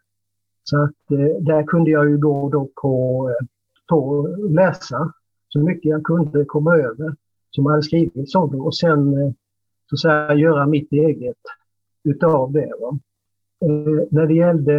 [0.63, 3.45] Så att eh, där kunde jag ju gå då på eh,
[3.91, 5.13] på att läsa
[5.49, 7.15] så mycket jag kunde komma över
[7.49, 9.31] som hade skrivits om det och sen eh,
[9.89, 11.37] så att säga, göra mitt eget
[12.03, 12.73] utav det.
[12.79, 12.99] Va?
[13.65, 14.75] Eh, när det gällde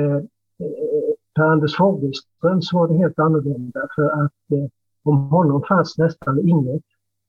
[0.58, 4.68] eh, Per-Anders Fogelström så var det helt annorlunda för att eh,
[5.02, 6.84] om honom fanns nästan inget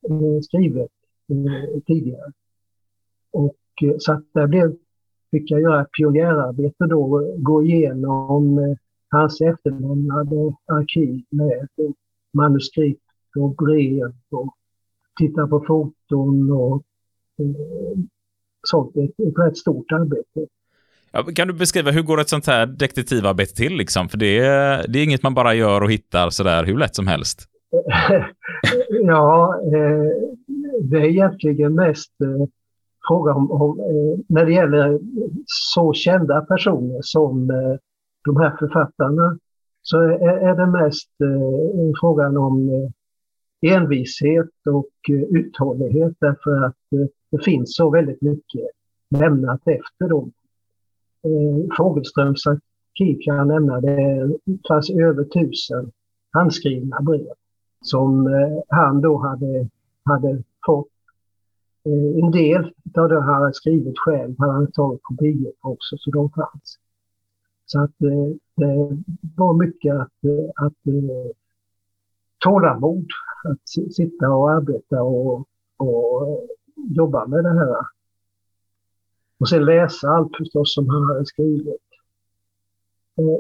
[0.10, 0.92] eh, skrivet
[1.30, 2.32] eh, tidigare.
[3.32, 4.76] Och eh, så att där blev,
[5.32, 8.78] fick jag göra ett pionjärarbete då, gå igenom eh,
[9.14, 11.68] hans efterlämnade arkiv med
[12.34, 13.02] manuskript
[13.38, 14.56] och brev och
[15.20, 16.84] titta på foton och
[17.40, 18.00] eh,
[18.68, 18.96] sånt.
[18.96, 20.48] Ett, ett rätt stort arbete.
[21.12, 23.78] Ja, kan du beskriva hur går ett sånt här detektivarbete till?
[23.78, 24.10] Liksom?
[24.10, 27.08] För det är, det är inget man bara gör och hittar sådär hur lätt som
[27.08, 27.50] helst.
[28.90, 30.32] ja, eh,
[30.82, 32.48] det är egentligen mest eh,
[33.08, 33.78] fråga om, om
[34.30, 35.00] när det gäller
[35.46, 37.52] så kända personer som
[38.26, 39.38] de här författarna
[39.82, 42.90] så är, är det mest eh, frågan om eh,
[43.76, 48.70] envishet och eh, uthållighet därför att eh, det finns så väldigt mycket
[49.10, 50.32] lämnat efter dem.
[51.24, 55.92] Eh, Fogelströms arkiv kan jag nämna, det fanns över tusen
[56.32, 57.34] handskrivna brev
[57.82, 59.70] som eh, han då hade,
[60.06, 60.88] hade fått.
[61.86, 65.98] Eh, en del av det han hade skrivit själv hade han tagit kopior på också,
[65.98, 66.78] så de fanns.
[67.74, 69.02] Så att eh, det
[69.36, 71.32] var mycket att, eh, att eh,
[72.40, 73.08] tålamod,
[73.44, 75.48] att sitta och arbeta och,
[75.78, 77.76] och jobba med det här.
[79.40, 81.82] Och sen läsa allt förstås som han hade skrivit.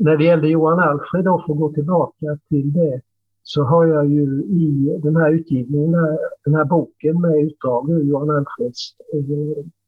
[0.01, 3.01] När det gällde Johan Alfred, då, för att gå tillbaka till det,
[3.43, 5.91] så har jag ju i den här utgivningen,
[6.45, 8.95] den här boken med utdrag ur Johan Alfreds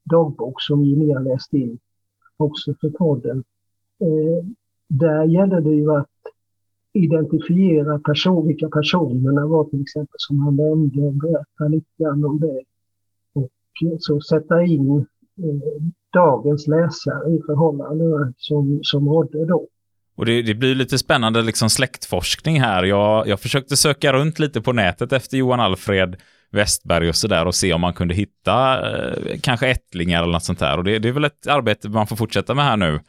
[0.04, 1.80] dagbok som ni har läst in
[2.38, 3.44] också för podden
[4.02, 4.46] Eh,
[4.88, 6.08] där gäller det ju att
[6.94, 12.62] identifiera person, vilka personerna var till exempel som han nämnde, berätta lite grann om det.
[13.34, 14.98] Och eh, så sätta in
[15.38, 15.84] eh,
[16.14, 19.68] dagens läsare i förhållande som, som rådde då.
[20.18, 22.84] Och det, det, blir lite spännande liksom släktforskning här.
[22.84, 26.16] Jag, jag försökte söka runt lite på nätet efter Johan Alfred
[26.52, 30.60] Westberg och sådär och se om man kunde hitta eh, kanske ättlingar eller något sånt
[30.60, 30.78] där.
[30.78, 33.00] Och det, det är väl ett arbete man får fortsätta med här nu.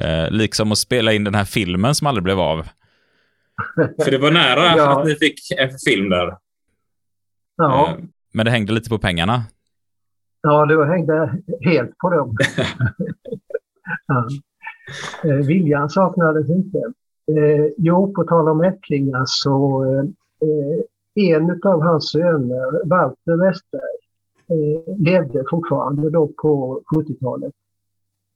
[0.00, 2.68] Eh, liksom att spela in den här filmen som aldrig blev av.
[4.04, 5.00] För det var nära ja.
[5.00, 6.36] att ni fick en film där.
[7.56, 7.88] Ja.
[7.88, 9.42] Eh, men det hängde lite på pengarna.
[10.42, 12.36] Ja, det hängde helt på dem.
[14.06, 14.28] ja.
[15.24, 16.78] eh, viljan saknades inte.
[17.36, 19.84] Eh, jo, på tal om ättlingar så
[20.42, 20.80] eh,
[21.14, 24.00] en av hans söner, Walter Westberg,
[24.48, 27.52] eh, levde fortfarande då på 70-talet.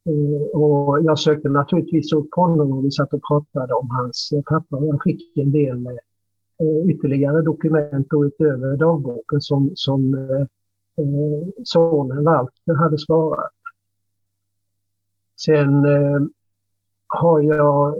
[0.06, 4.60] Eh, och jag sökte naturligtvis upp honom och vi satt och pratade om hans papper.
[4.60, 4.84] pappa.
[4.84, 10.46] Jag fick en del eh, ytterligare dokument utöver dagboken som, som eh,
[11.64, 13.50] sonen Walter hade svarat.
[15.36, 15.84] Sen
[17.06, 17.98] har jag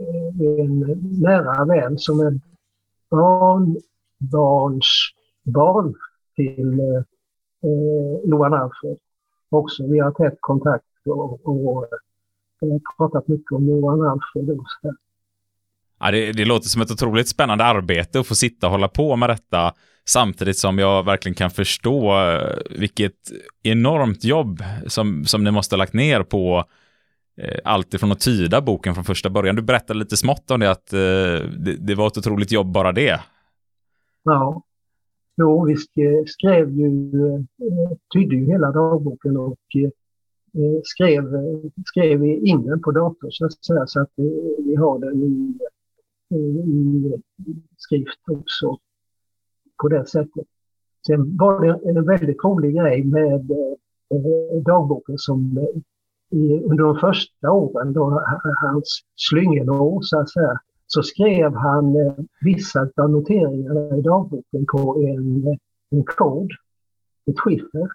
[0.58, 0.78] en
[1.20, 2.40] nära vän som är
[3.10, 4.86] barnbarns
[5.42, 5.94] barn
[6.36, 6.80] till
[8.24, 8.98] Johan Alfred
[9.48, 9.86] också.
[9.86, 11.86] Vi har tätt kontakt och, och
[12.96, 14.78] pratat mycket om Johan Alfredos.
[16.00, 19.16] Ja, det, det låter som ett otroligt spännande arbete att få sitta och hålla på
[19.16, 19.74] med detta
[20.06, 22.14] samtidigt som jag verkligen kan förstå
[22.70, 23.14] vilket
[23.62, 26.64] enormt jobb som, som ni måste ha lagt ner på
[27.36, 29.56] eh, allt ifrån att tyda boken från första början.
[29.56, 30.98] Du berättade lite smått om det, att eh,
[31.58, 33.20] det, det var ett otroligt jobb bara det.
[34.22, 34.62] Ja,
[35.36, 35.76] jo, vi
[36.26, 37.10] skrev ju,
[38.14, 39.58] tydde ju hela dagboken och
[40.54, 41.24] Eh, skrev,
[41.86, 44.12] skrev in den på dator så att säga, så att
[44.58, 45.58] vi har den i,
[46.34, 47.20] i
[47.76, 48.78] skrift också
[49.82, 50.46] på det sättet.
[51.06, 55.80] Sen var det en väldigt rolig grej med eh, dagboken som eh,
[56.38, 58.22] i, under de första åren, då
[58.62, 64.96] hans slyngelår så att säga, så skrev han eh, vissa av noteringarna i dagboken på
[65.08, 65.56] en, eh,
[65.90, 66.50] en kod,
[67.26, 67.88] ett skiffer.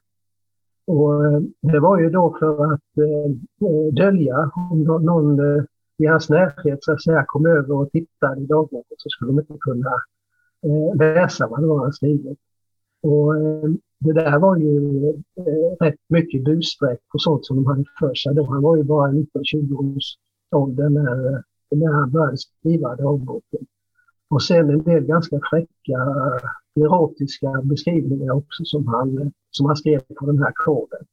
[0.90, 3.32] Och eh, det var ju då för att eh,
[3.70, 5.64] eh dölja om någon eh,
[5.98, 9.40] i hans närhet så att säga kom över och tittade i dagboken så skulle de
[9.40, 9.94] inte kunna
[10.64, 12.40] eh, läsa vad det var han skrivit.
[13.02, 13.70] Och eh,
[14.00, 18.36] det där var ju eh, rätt mycket busstreck på sånt som de hade för sig
[18.36, 18.44] då.
[18.44, 20.18] Han var ju bara 19-20 års
[20.52, 21.44] ålder när,
[21.76, 23.66] när han började skriva dagboken.
[24.30, 25.98] Och sen en del ganska fräcka
[26.76, 31.06] erotiska beskrivningar också som han, som han skrev på den här koden.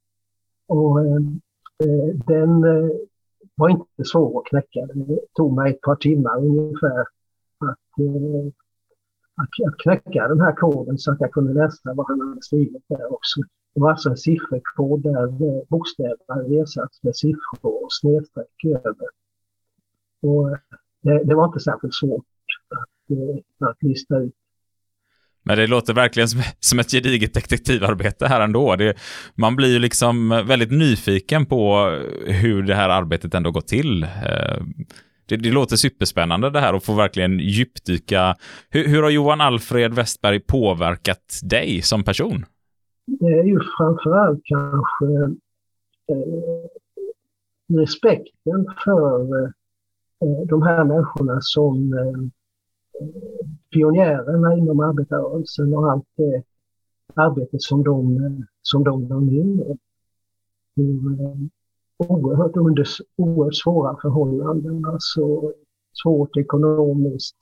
[0.67, 2.91] Och eh, den eh,
[3.55, 4.87] var inte svår att knäcka.
[4.95, 7.01] Det tog mig ett par timmar ungefär
[7.59, 8.47] att, eh,
[9.35, 12.85] att, att knäcka den här koden så att jag kunde läsa vad han hade skrivit
[12.89, 13.41] där också.
[13.75, 19.09] Det var alltså en sifferkod där bokstäverna bokstäver ersatts med siffror och snedstreck över.
[20.23, 20.59] Och eh,
[21.01, 22.25] det, det, var inte särskilt svårt
[23.11, 24.35] att, eh, att lista ut.
[25.43, 28.77] Men det låter verkligen som, som ett gediget detektivarbete här ändå.
[28.77, 28.95] Det,
[29.35, 31.91] man blir ju liksom väldigt nyfiken på
[32.27, 34.03] hur det här arbetet ändå går till.
[34.03, 34.63] Eh,
[35.29, 38.37] det, det låter superspännande det här och få verkligen djupdyka.
[38.71, 42.45] Hur, hur har Johan Alfred Westberg påverkat dig som person?
[43.07, 45.07] Det är ju framförallt kanske
[46.13, 46.67] eh,
[47.81, 52.36] respekten för eh, de här människorna som eh,
[53.73, 56.43] pionjärerna inom arbetarrörelsen och allt det
[57.15, 59.71] arbete som de, som de la ner.
[59.71, 61.37] Eh,
[61.97, 62.85] oerhört under
[63.17, 65.53] oerhört svåra förhållanden, alltså
[66.03, 67.37] svårt ekonomiskt,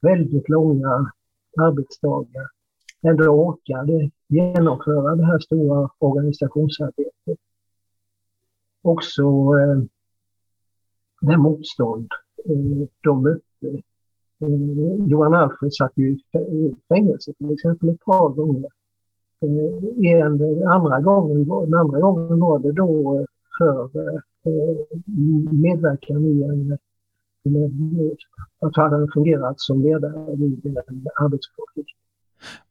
[0.00, 1.12] väldigt långa
[1.58, 2.48] arbetsdagar,
[3.02, 7.38] ändå orkade genomföra det här stora organisationsarbetet.
[8.82, 9.82] Också eh,
[11.20, 12.08] det motstånd
[12.44, 13.82] eh, de mötte
[14.44, 18.70] Eh, Johan Alfred satt ju i fängelse till exempel ett par gånger.
[19.42, 23.26] Eh, en, andra gången, den andra gången var det då eh,
[24.42, 26.78] för medverkan i en
[28.60, 31.98] att han hade fungerat som ledare vid en arbetskonflikt.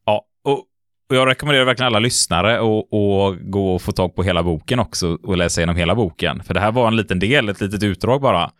[0.04, 0.64] Ja, och
[1.08, 5.36] jag rekommenderar verkligen alla lyssnare att gå och få tag på hela boken också och
[5.36, 6.42] läsa igenom hela boken.
[6.42, 8.50] För det här var en liten del, ett litet utdrag bara.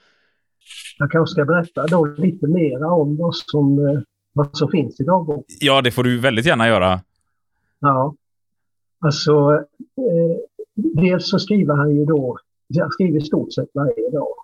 [0.99, 4.01] Jag kanske ska berätta då lite mera om vad som, eh,
[4.33, 5.57] vad som finns i dagboken.
[5.61, 7.01] Ja, det får du väldigt gärna göra.
[7.79, 8.15] Ja,
[8.99, 9.53] alltså
[9.97, 10.37] eh,
[10.75, 12.39] dels så skriver han ju då,
[12.81, 14.35] han skriver i stort sett varje dag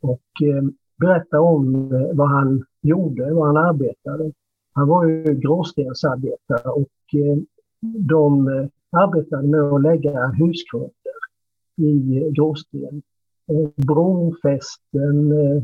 [0.00, 0.62] och eh,
[1.00, 4.32] berättar om eh, vad han gjorde, vad han arbetade.
[4.72, 7.38] Han var ju gråstensarbetare och eh,
[7.80, 11.20] de eh, arbetade med att lägga husgrunder
[11.76, 13.02] i gråsten.
[13.76, 15.62] Brofästen, eh, eh,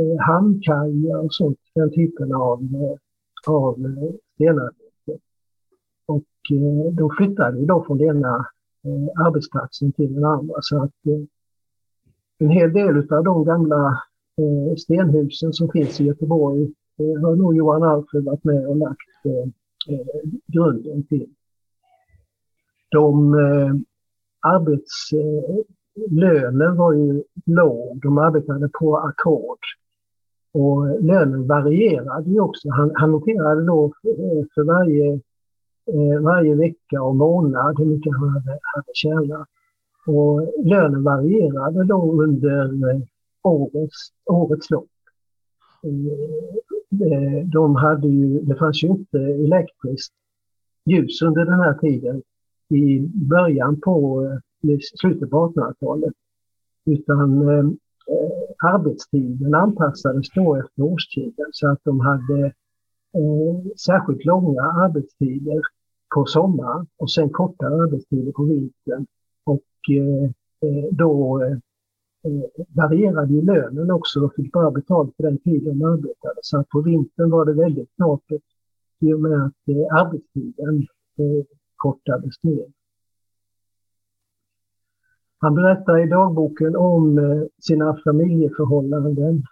[0.00, 3.74] eh hamnkajar och sånt, den typen av, eh, av
[4.34, 5.18] stenarbete.
[6.06, 8.46] Och eh, de flyttade då från den ena
[8.84, 10.54] eh, arbetsplatsen till den andra.
[10.60, 11.24] Så att eh,
[12.38, 14.02] en hel del av de gamla
[14.76, 18.98] stenhusen som finns i Göteborg har nog Johan Alfred varit med och lagt
[20.46, 21.30] grunden till.
[22.90, 23.34] De
[24.40, 25.10] arbets,
[26.10, 29.58] lönen var ju låg, de arbetade på ackord.
[30.52, 32.70] Och lönen varierade ju också.
[32.70, 35.12] Han, han noterade då eh, för varje,
[35.86, 39.48] eh, varje vecka och månad hur mycket han hade, hade tjänat.
[40.06, 43.00] Och lönen varierade då under eh,
[43.42, 44.88] årets, årets lopp.
[45.82, 50.14] Eh, eh de hade ju, det fanns ju inte elektriskt
[50.84, 52.22] ljus under den här tiden.
[52.68, 56.14] I början på eh, i slutet på 1800-talet.
[56.84, 57.58] Utan eh,
[58.14, 62.46] eh, arbetstiden anpassades då efter årstiden så att de hade
[63.14, 65.60] eh, särskilt långa arbetstider
[66.14, 69.06] på sommaren och sen kortare arbetstider på vintern.
[69.44, 70.24] Och eh,
[70.68, 71.52] eh då eh,
[72.24, 76.40] eh, varierade ju lönen också och fick bara betalt för den tiden de arbetade.
[76.42, 78.42] Så att på vintern var det väldigt knapert
[79.00, 80.86] i och med att eh, arbetstiden
[81.18, 81.44] eh,
[81.76, 82.66] kortades ner.
[85.40, 89.42] Han berättar i dagboken om eh, sina familjeförhållanden.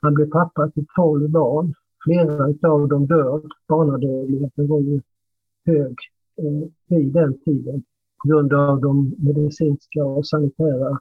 [0.00, 1.74] Han blev pappa till 12 barn.
[2.04, 3.42] Flera av dem dör.
[3.68, 5.00] Barnadödligheten var ju
[5.66, 5.96] hög
[6.38, 7.82] eh, vid den tiden
[8.22, 10.98] på grund av de medicinska och sanitära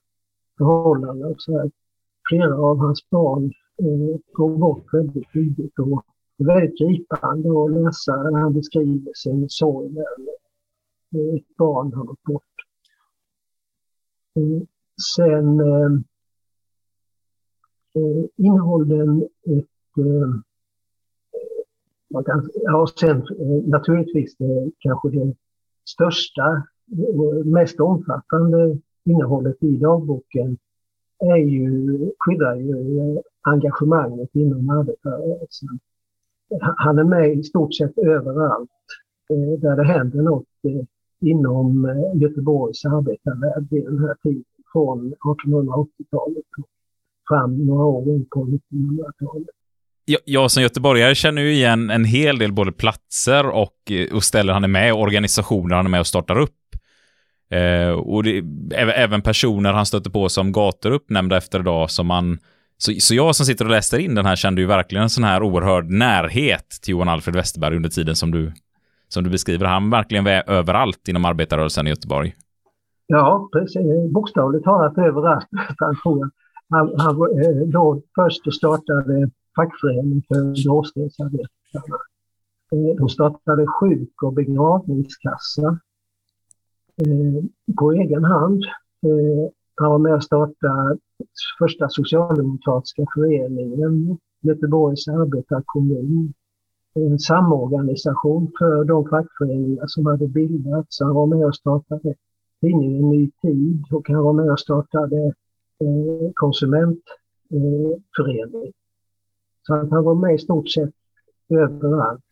[0.58, 1.36] förhållandena.
[1.38, 1.72] Så här.
[2.30, 3.44] Flera av hans barn
[3.78, 6.06] eh, går bort väldigt tidigt och
[6.38, 12.04] det är väldigt gripande att läsa när han beskriver sin sorg när ett barn har
[12.04, 12.44] gått bort.
[15.16, 15.92] Sen eh,
[17.96, 20.30] eh, den ett eh,
[22.14, 25.36] man kan, ja, sen eh, naturligtvis det, kanske det
[25.86, 26.64] största
[27.18, 30.58] och mest omfattande innehållet i dagboken
[31.20, 35.80] är ju, skildrar ju eh, engagemanget inom arbetarrörelsen.
[36.60, 38.70] Han är med i stort sett överallt
[39.30, 40.46] eh, där det händer något
[41.22, 46.46] inom eh, Göteborgs arbetarvärld vid den här tiden, från 1880-talet
[47.30, 49.48] fram några år in på 1900-talet.
[50.26, 54.54] Jag, som göteborgare känner ju igen en hel del både platser och, eh, och ställen
[54.54, 56.52] han är med, och organisationer han är med och startar upp.
[57.50, 58.44] Eh, och det,
[58.76, 62.40] även personer han stöter på som gator uppnämnda efter idag som man
[62.78, 65.24] så, så jag som sitter och läser in den här kände ju verkligen en sån
[65.24, 68.54] här oerhörd närhet till Johan Alfred Westerberg under tiden som du
[69.14, 69.66] som du beskriver.
[69.66, 72.36] Han verkligen är överallt inom arbetarrörelsen i Göteborg.
[73.08, 74.12] Ja, precis.
[74.14, 75.48] Bokstavligt talat överallt,
[76.04, 76.32] Han.
[76.70, 81.98] Han, han eh, då först startade fackföreningen för gråstensarbetarna.
[82.72, 85.80] Eh, de startade sjuk och begravningskassa
[87.02, 87.44] eh,
[87.80, 88.64] på egen hand.
[89.06, 90.98] Eh, han var med och startade
[91.60, 96.34] första socialdemokratiska föreningen, Göteborgs arbetarkommun
[96.94, 101.00] en samorganisation för de fackföreningar som hade bildats.
[101.00, 102.16] Han var med och startade
[102.62, 105.34] tidningen Ny Tid och han var med och startade
[105.80, 108.66] eh, konsumentförening.
[108.66, 108.72] Eh,
[109.64, 110.94] så att han var med i stort sett
[111.50, 112.24] överallt.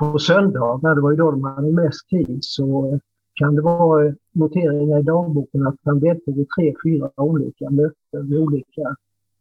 [0.00, 2.98] På söndagar, det var ju då de hade mest tid, så
[3.34, 8.38] kan det vara noteringar i dagboken att han deltog i tre, fyra olika möten vid
[8.38, 8.96] olika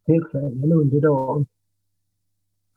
[0.05, 1.45] tillfällen under dagen.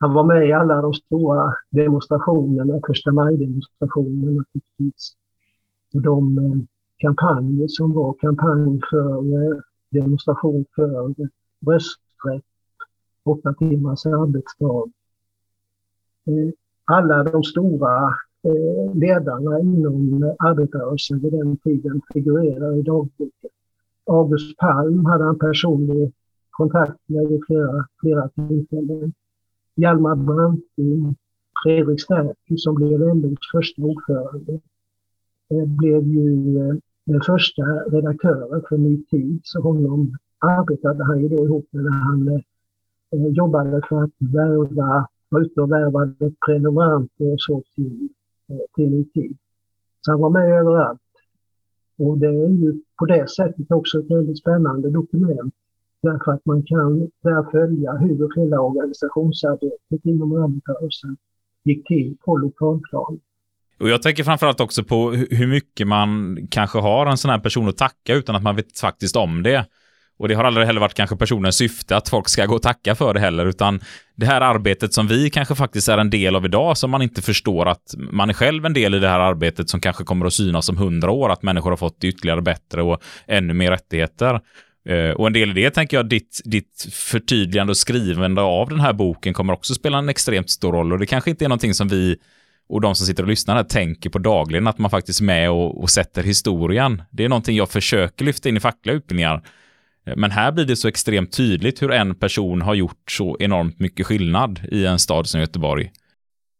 [0.01, 5.15] Han var med i alla de stora demonstrationerna, första maj-demonstrationerna naturligtvis.
[5.93, 6.61] Och de eh,
[6.97, 9.57] kampanjer som var, kampanj för eh,
[9.89, 11.15] demonstration för
[11.65, 12.45] rösträtt,
[13.23, 14.91] åtta timmars arbetsdag.
[16.25, 16.53] Eh,
[16.85, 18.15] alla de stora
[18.93, 23.49] ledarna inom arbetarrörelsen vid den tiden figurerar i dagboken.
[24.05, 26.13] August Palm hade han personlig
[26.49, 29.13] kontakt med vid flera, flera tillfällen.
[29.75, 31.15] Hjalmar Branting,
[31.63, 34.59] Fredrik Sterky som blev LOs första ordförande,
[35.79, 39.41] blev ju eh, den första redaktören för Ny Tid.
[39.43, 45.07] Så honom arbetade han ju då ihop med när han eh, jobbade för att värva,
[45.29, 48.09] var ute och värvade prenumeranter och så till,
[48.49, 49.37] eh, till Ny Tid.
[50.01, 51.01] Så han var med överallt.
[51.97, 55.53] Och det är ju på det sättet också ett väldigt spännande dokument
[56.01, 61.17] Därför att man kan där följa hur hela organisationsarbetet inom arbetarrörelsen
[61.63, 63.19] gick till på lokalplan.
[63.79, 67.69] Och jag tänker framförallt också på hur mycket man kanske har en sån här person
[67.69, 69.65] att tacka utan att man vet faktiskt om det.
[70.17, 72.95] Och det har aldrig heller varit kanske personens syfte att folk ska gå och tacka
[72.95, 73.79] för det heller, utan
[74.15, 77.21] det här arbetet som vi kanske faktiskt är en del av idag, som man inte
[77.21, 80.33] förstår att man är själv en del i det här arbetet som kanske kommer att
[80.33, 84.41] synas om hundra år, att människor har fått ytterligare bättre och ännu mer rättigheter.
[84.89, 88.79] Eh, och en del i det tänker jag, ditt, ditt förtydligande och skrivande av den
[88.79, 90.93] här boken kommer också spela en extremt stor roll.
[90.93, 92.17] Och det kanske inte är någonting som vi
[92.69, 95.51] och de som sitter och lyssnar här tänker på dagligen, att man faktiskt är med
[95.51, 97.01] och, och sätter historien.
[97.11, 99.43] Det är någonting jag försöker lyfta in i fackliga utbildningar.
[100.05, 103.79] Eh, men här blir det så extremt tydligt hur en person har gjort så enormt
[103.79, 105.91] mycket skillnad i en stad som Göteborg.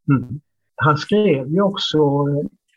[0.08, 0.40] Mm.
[0.76, 1.98] Han skrev ju också,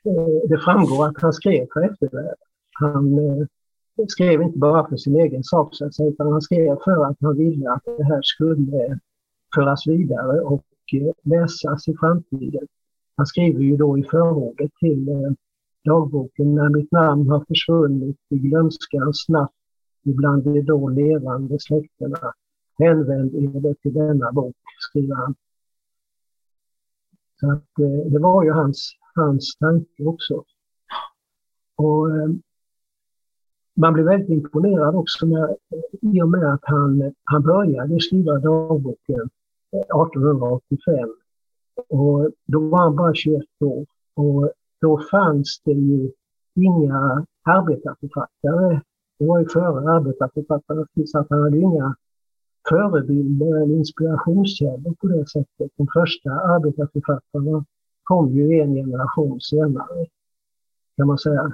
[0.05, 2.35] eh, det framgår att han skrev för eftervärlden.
[2.73, 3.47] Han eh,
[4.07, 7.17] skrev inte bara för sin egen sak, så att säga, utan han skrev för att
[7.21, 8.99] han ville att det här skulle
[9.55, 12.67] föras vidare och eh, läsas i framtiden.
[13.15, 15.31] Han skriver ju då i förordet till eh,
[15.83, 19.55] dagboken När mitt namn har försvunnit i glömskan snabbt
[20.03, 22.33] ibland de då levande släkterna.
[22.79, 25.35] Hänvänd er till denna bok, skriver han.
[27.39, 30.43] Så att, eh, det var ju hans, hans tanke också.
[31.75, 32.07] Och
[33.73, 35.55] man blev väldigt imponerad också när,
[36.01, 39.29] i och med att han, han började skriva dagboken
[39.71, 41.09] eh, 1885.
[41.89, 43.85] Och då var han bara 21 år.
[44.13, 44.51] Och
[44.81, 46.11] då fanns det ju
[46.55, 48.81] inga arbetarförfattare.
[49.19, 51.95] Det var ju före arbetarförfattare, så att han hade inga
[52.69, 55.71] förebilder eller inspirationskällor på det sättet.
[55.77, 57.65] De första arbetarförfattarna
[58.03, 60.05] kom ju en generation senare,
[60.97, 61.51] kan man säga.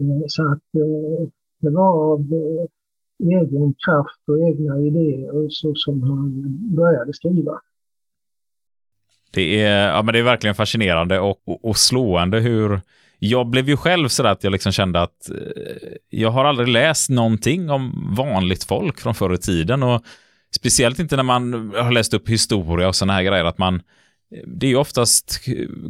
[0.00, 1.28] Eh, så att eh,
[1.60, 2.66] det var av eh,
[3.28, 6.42] egen kraft och egna idéer så som han
[6.76, 7.60] började skriva.
[9.30, 12.80] Det är, ja, men det är verkligen fascinerande och, och, och slående hur
[13.18, 15.30] jag blev ju själv så att jag liksom kände att
[16.10, 20.02] jag har aldrig läst någonting om vanligt folk från förr i tiden och
[20.50, 23.82] speciellt inte när man har läst upp historia och sådana här grejer att man
[24.30, 25.40] det är ju oftast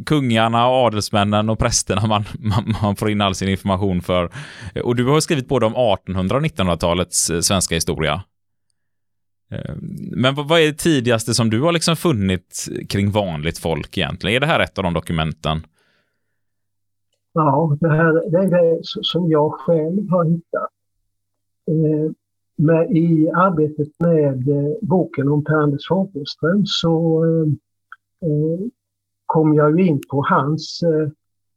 [0.07, 4.30] kungarna, adelsmännen och prästerna man, man, man, får in all sin information för.
[4.84, 8.22] Och du har skrivit både om 1800 och 1900-talets eh, svenska historia.
[9.51, 9.74] Eh,
[10.12, 14.36] men vad är det tidigaste som du har liksom funnit kring vanligt folk egentligen?
[14.36, 15.61] Är det här ett av de dokumenten?
[17.32, 20.70] Ja, det, här, det är det som jag själv har hittat.
[21.70, 22.12] Eh,
[22.57, 27.53] med, I arbetet med eh, boken om Per-Anders Fogelström så Eh,
[28.20, 28.66] Eh,
[29.26, 31.08] kom jag ju in på hans eh,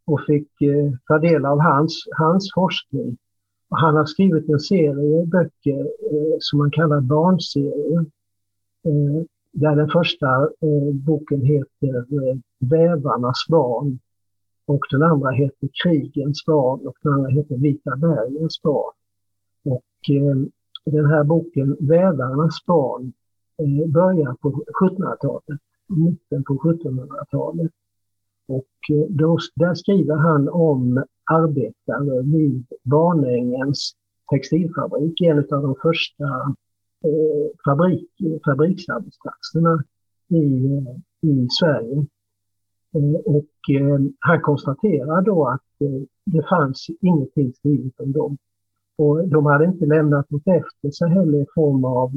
[0.05, 3.17] och fick eh, ta del av hans, hans forskning.
[3.69, 5.87] Han har skrivit en serie böcker
[6.39, 8.05] som man kallar barnserier.
[9.51, 10.49] Där den första
[10.93, 12.05] boken heter
[12.59, 13.99] Vävarnas barn
[14.65, 18.93] och den andra heter Krigens barn och den andra heter Vita bergens barn.
[19.65, 19.83] Och
[20.85, 23.13] den här boken Vävarnas barn
[23.87, 25.61] börjar på 1700-talet
[25.91, 27.71] mitten på 1700-talet.
[28.47, 33.95] Och eh, då, där skriver han om arbetare vid Barnängens
[34.31, 36.25] textilfabrik, en av de första
[37.03, 38.09] eh, fabrik,
[38.45, 39.83] fabriksarbetsplatserna
[40.27, 42.05] i, eh, i Sverige.
[42.95, 48.37] Eh, och eh, han konstaterar då att eh, det fanns ingenting skrivet om dem.
[48.97, 52.11] Och de hade inte lämnat något efter sig heller i form av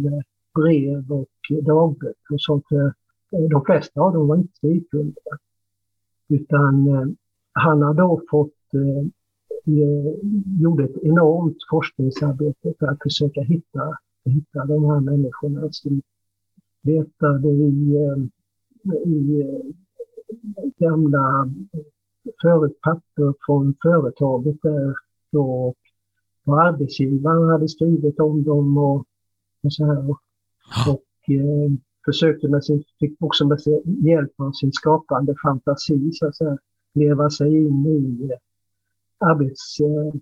[0.55, 2.65] brev och dagböcker och sånt.
[3.51, 5.39] De flesta av dem var inte skrivkunniga.
[6.29, 7.07] Utan eh,
[7.53, 9.07] han har då fått, eh,
[10.61, 16.03] gjorde ett enormt forskningsarbete för att försöka hitta, hitta de här människorna som
[16.83, 18.25] letade i, eh,
[19.09, 19.71] i eh,
[20.79, 21.51] gamla
[22.43, 24.95] förut papper från företaget där
[25.33, 25.77] och
[26.45, 29.07] vad arbetsgivaren hade skrivit om dem och,
[29.63, 30.11] och så här.
[30.89, 31.71] Och, eh,
[32.05, 36.59] försökte med sin, fick också med sin, hjälp av sin skapande fantasi så att säga,
[36.95, 38.39] leva sig in i eh,
[39.19, 40.21] arbets, eh,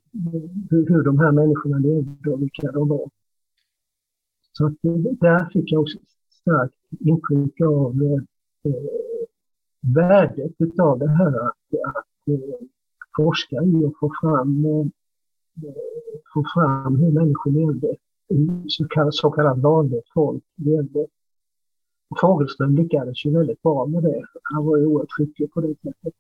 [0.71, 3.11] hur, hur de här människorna levde och vilka de var.
[4.53, 5.99] Så att, eh, där fick jag också
[6.41, 8.03] starkt intryck av
[8.65, 8.73] eh,
[9.81, 11.57] värdet av det här att,
[11.95, 12.67] att eh,
[13.17, 14.87] forska i och få fram, eh,
[16.35, 17.97] få fram hur människor levde,
[18.69, 21.07] så kallat, så kallat vanligt folk levde.
[22.21, 24.23] Fagerström lyckades ju väldigt bra med det.
[24.43, 26.15] Han var ju oerhört skicklig på det sättet.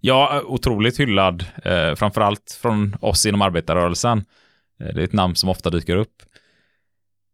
[0.00, 4.18] Ja, otroligt hyllad, eh, framförallt från oss inom arbetarrörelsen.
[4.80, 6.22] Eh, det är ett namn som ofta dyker upp.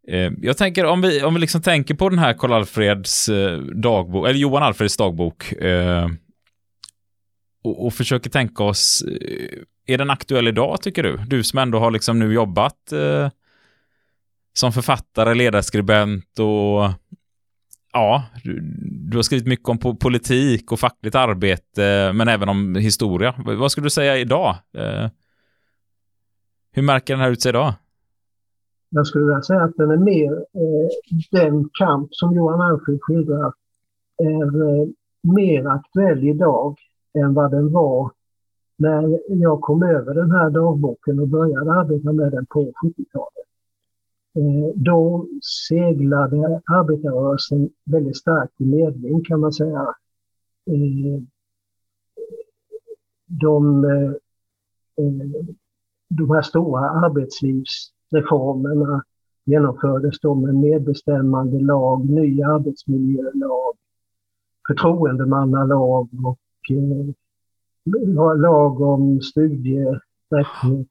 [0.09, 3.59] Eh, jag tänker om vi, om vi liksom tänker på den här Karl Alfreds eh,
[3.59, 6.09] dagbok, eller Johan Alfreds dagbok, eh,
[7.65, 11.17] och, och, försöker tänka oss, eh, är den aktuell idag tycker du?
[11.27, 13.29] Du som ändå har liksom nu jobbat eh,
[14.53, 16.91] som författare, ledarskribent och
[17.95, 18.61] ja, du,
[19.11, 23.35] du, har skrivit mycket om politik och fackligt arbete, men även om historia.
[23.45, 24.57] Vad skulle du säga idag?
[24.73, 25.09] Eh,
[26.73, 27.73] hur märker den här ut sig idag?
[28.91, 30.89] Jag skulle vilja säga att den är mer, eh,
[31.31, 33.53] den kamp som Johan Alfred skildrar
[34.19, 34.89] är eh,
[35.23, 36.79] mer aktuell idag
[37.19, 38.11] än vad den var
[38.77, 43.44] när jag kom över den här dagboken och började arbeta med den på 70-talet.
[44.37, 45.27] Eh, då
[45.69, 49.95] seglade arbetarrörelsen väldigt starkt i medvind kan man säga.
[50.67, 51.23] Eh,
[53.27, 54.13] de, eh,
[56.09, 59.05] de här stora arbetslivsreformerna
[59.45, 63.75] genomfördes då med medbestämmande lag, ny arbetsmiljölag,
[64.69, 66.39] förtroendemannalag och
[68.37, 70.03] lag om studierätt,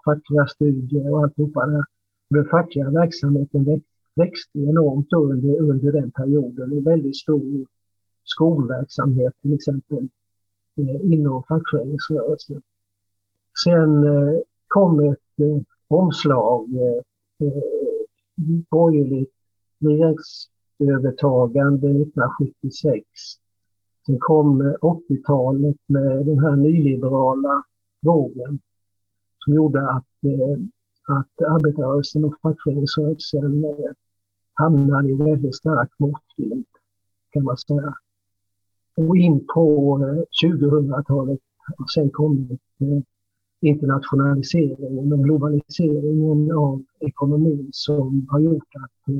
[0.05, 1.85] fackliga studier och alltihopa det
[2.33, 3.81] den fackliga verksamheten
[4.15, 6.71] växte enormt under, under den perioden.
[6.71, 7.65] En väldigt stor
[8.23, 10.07] skolverksamhet till exempel
[10.77, 12.61] eh, inom fackföreningsrörelsen.
[13.63, 16.69] Sen eh, kom ett eh, omslag,
[18.69, 19.33] borgerligt
[19.79, 23.05] regeringsövertagande 1976.
[24.05, 27.63] Sen kom 80-talet med den här nyliberala
[28.01, 28.59] vågen
[29.39, 30.05] som gjorde att,
[31.07, 33.91] att arbetarrörelsen och fackföreningsrörelsen eh,
[34.53, 36.65] hamnade i väldigt stark motvind
[37.29, 37.93] kan man säga.
[38.97, 41.39] Och in på eh, 2000-talet
[41.77, 43.01] har sen kommit eh,
[43.61, 49.13] internationaliseringen och globaliseringen av ekonomin som har gjort att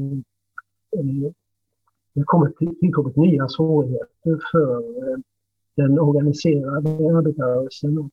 [2.14, 4.84] det har tillkommit nya svårigheter för
[5.76, 8.10] den organiserade arbetarrörelsen och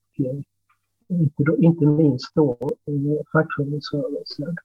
[1.10, 4.56] inte, då, inte minst då i fackföreningsrörelsen.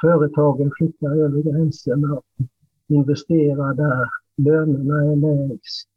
[0.00, 2.24] Företagen flyttar över gränserna och
[2.88, 5.88] investerar där lönerna är lägst.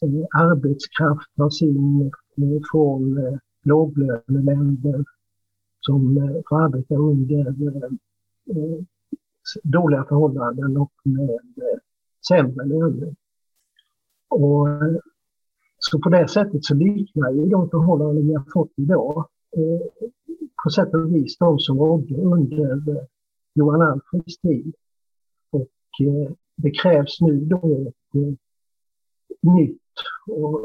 [0.00, 5.04] Eh, arbetskraft tas in eh, från eh, låglöneländer
[5.80, 6.14] som
[6.48, 7.54] får arbeta under
[9.62, 11.40] dåliga förhållanden och med
[12.28, 13.14] sämre löner.
[14.28, 14.68] Och,
[15.90, 20.08] så på det sättet så liknar ju de förhållanden vi har fått idag eh,
[20.64, 23.06] på sätt och vis de som rådde under
[23.54, 24.74] Johan Alfreds tid.
[25.50, 25.70] Och
[26.00, 27.56] eh, det krävs nu då
[27.88, 28.34] ett eh,
[29.54, 29.80] nytt
[30.26, 30.64] och,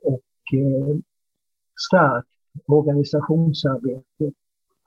[0.00, 0.22] och
[1.90, 2.28] starkt
[2.66, 4.32] organisationsarbete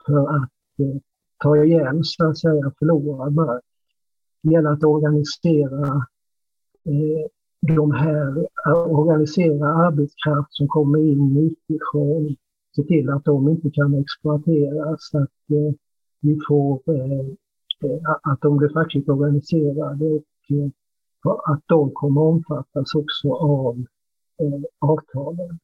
[0.05, 1.01] för att eh,
[1.37, 3.63] ta igen så att säga förlorad mark.
[4.41, 5.87] Det gäller att organisera
[6.85, 7.27] eh,
[7.61, 12.35] de här, eh, organisera arbetskraft som kommer in utifrån,
[12.75, 15.73] se till att de inte kan exploateras, att eh,
[16.19, 17.19] vi får, eh,
[17.83, 23.85] eh att de blir fackligt organiserade och eh, att de kommer omfattas också av
[24.41, 25.59] eh, avtalen.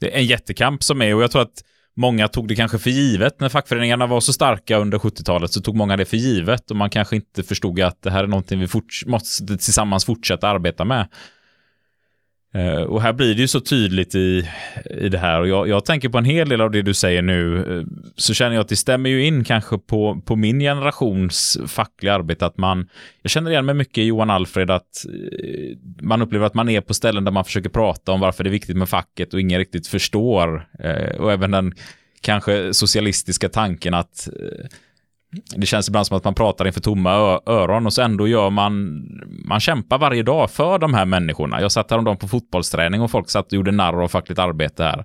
[0.00, 1.64] Det är en jättekamp som är och jag tror att
[1.96, 3.40] många tog det kanske för givet.
[3.40, 6.90] När fackföreningarna var så starka under 70-talet så tog många det för givet och man
[6.90, 8.68] kanske inte förstod att det här är någonting vi
[9.06, 11.08] måste tillsammans fortsätta arbeta med.
[12.54, 14.48] Eh, och här blir det ju så tydligt i,
[14.90, 15.40] i det här.
[15.40, 17.86] Och jag, jag, tänker på en hel del av det du säger nu eh,
[18.16, 22.46] så känner jag att det stämmer ju in kanske på, på min generations fackliga arbete
[22.46, 22.88] att man,
[23.22, 26.80] jag känner igen mig mycket i Johan Alfred att eh, man upplever att man är
[26.80, 29.58] på ställen där man försöker prata om varför det är viktigt med facket och ingen
[29.58, 30.68] riktigt förstår
[31.18, 31.74] och även den
[32.20, 34.28] kanske socialistiska tanken att
[35.56, 37.10] det känns ibland som att man pratar inför tomma
[37.46, 39.04] öron och så ändå gör man,
[39.44, 41.60] man kämpar varje dag för de här människorna.
[41.60, 45.04] Jag satt häromdagen på fotbollsträning och folk satt och gjorde narr av fackligt arbete här.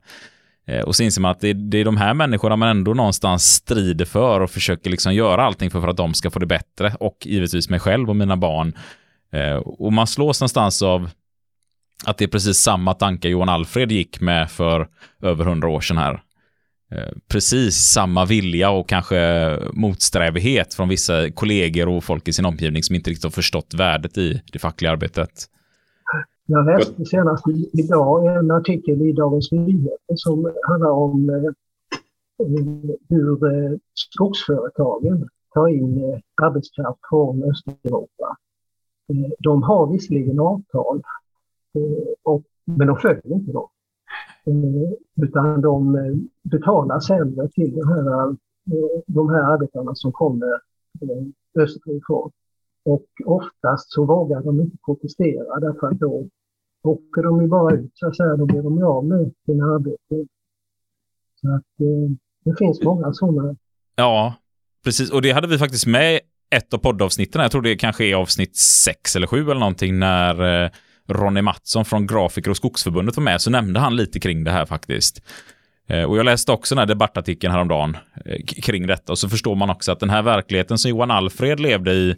[0.68, 3.44] Eh, och så inser man att det, det, är de här människorna man ändå någonstans
[3.46, 6.96] strider för och försöker liksom göra allting för, för att de ska få det bättre
[7.00, 8.74] och givetvis mig själv och mina barn.
[9.34, 11.10] Eh, och man slås någonstans av
[12.06, 14.88] att det är precis samma tankar Johan Alfred gick med för
[15.22, 16.22] över hundra år sedan här.
[16.92, 22.84] Eh, precis samma vilja och kanske motsträvighet från vissa kollegor och folk i sin omgivning
[22.84, 25.30] som inte riktigt har förstått värdet i det fackliga arbetet.
[26.46, 31.52] Jag läste senast idag en artikel i Dagens Nyheter som handlar om eh,
[33.10, 38.36] hur eh, skogsföretagen tar in arbetskraft från Östeuropa.
[39.40, 41.02] De har visserligen avtal,
[42.66, 43.68] men de följer inte dem.
[44.46, 50.62] Eh, utan de eh, betalar sämre till de här, eh, de här arbetarna som kommer
[51.60, 52.32] österifrån.
[52.84, 56.28] Och oftast så vågar de inte protestera därför att då
[56.84, 60.28] åker de ju bara ut så att säga, då blir de av med sina arbeten.
[61.42, 61.64] Så att
[62.46, 63.56] det finns många sådana.
[63.96, 64.36] Ja,
[64.84, 65.12] precis.
[65.12, 66.20] Och det hade vi faktiskt med
[66.56, 67.42] ett av poddavsnitten.
[67.42, 70.72] Jag tror det kanske är avsnitt sex eller sju eller någonting när
[71.10, 74.66] Ronny Mattsson från Grafiker och Skogsförbundet var med så nämnde han lite kring det här
[74.66, 75.22] faktiskt.
[75.90, 79.56] Eh, och jag läste också den här debattartikeln häromdagen eh, kring detta och så förstår
[79.56, 82.10] man också att den här verkligheten som Johan Alfred levde i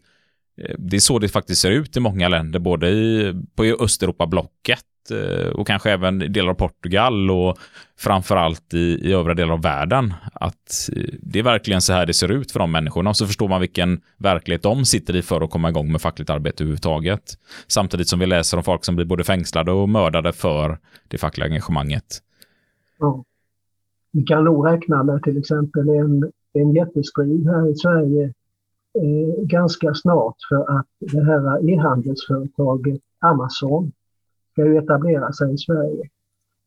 [0.62, 4.86] eh, det är så det faktiskt ser ut i många länder, både i, på Östeuropa-blocket
[5.12, 7.58] Eh, och kanske även delar av Portugal och
[7.98, 10.14] framförallt i, i övriga delar av världen.
[10.34, 13.28] Att eh, det är verkligen så här det ser ut för de människorna och så
[13.28, 17.38] förstår man vilken verklighet de sitter i för att komma igång med fackligt arbete överhuvudtaget.
[17.68, 21.48] Samtidigt som vi läser om folk som blir både fängslade och mördade för det fackliga
[21.48, 22.20] engagemanget.
[23.00, 23.24] Ja.
[24.12, 28.24] Vi kan nog räkna med till exempel en, en jättestrid här i Sverige
[28.94, 33.92] eh, ganska snart för att det här e-handelsföretaget Amazon
[34.52, 36.10] ska ju etablera sig i Sverige.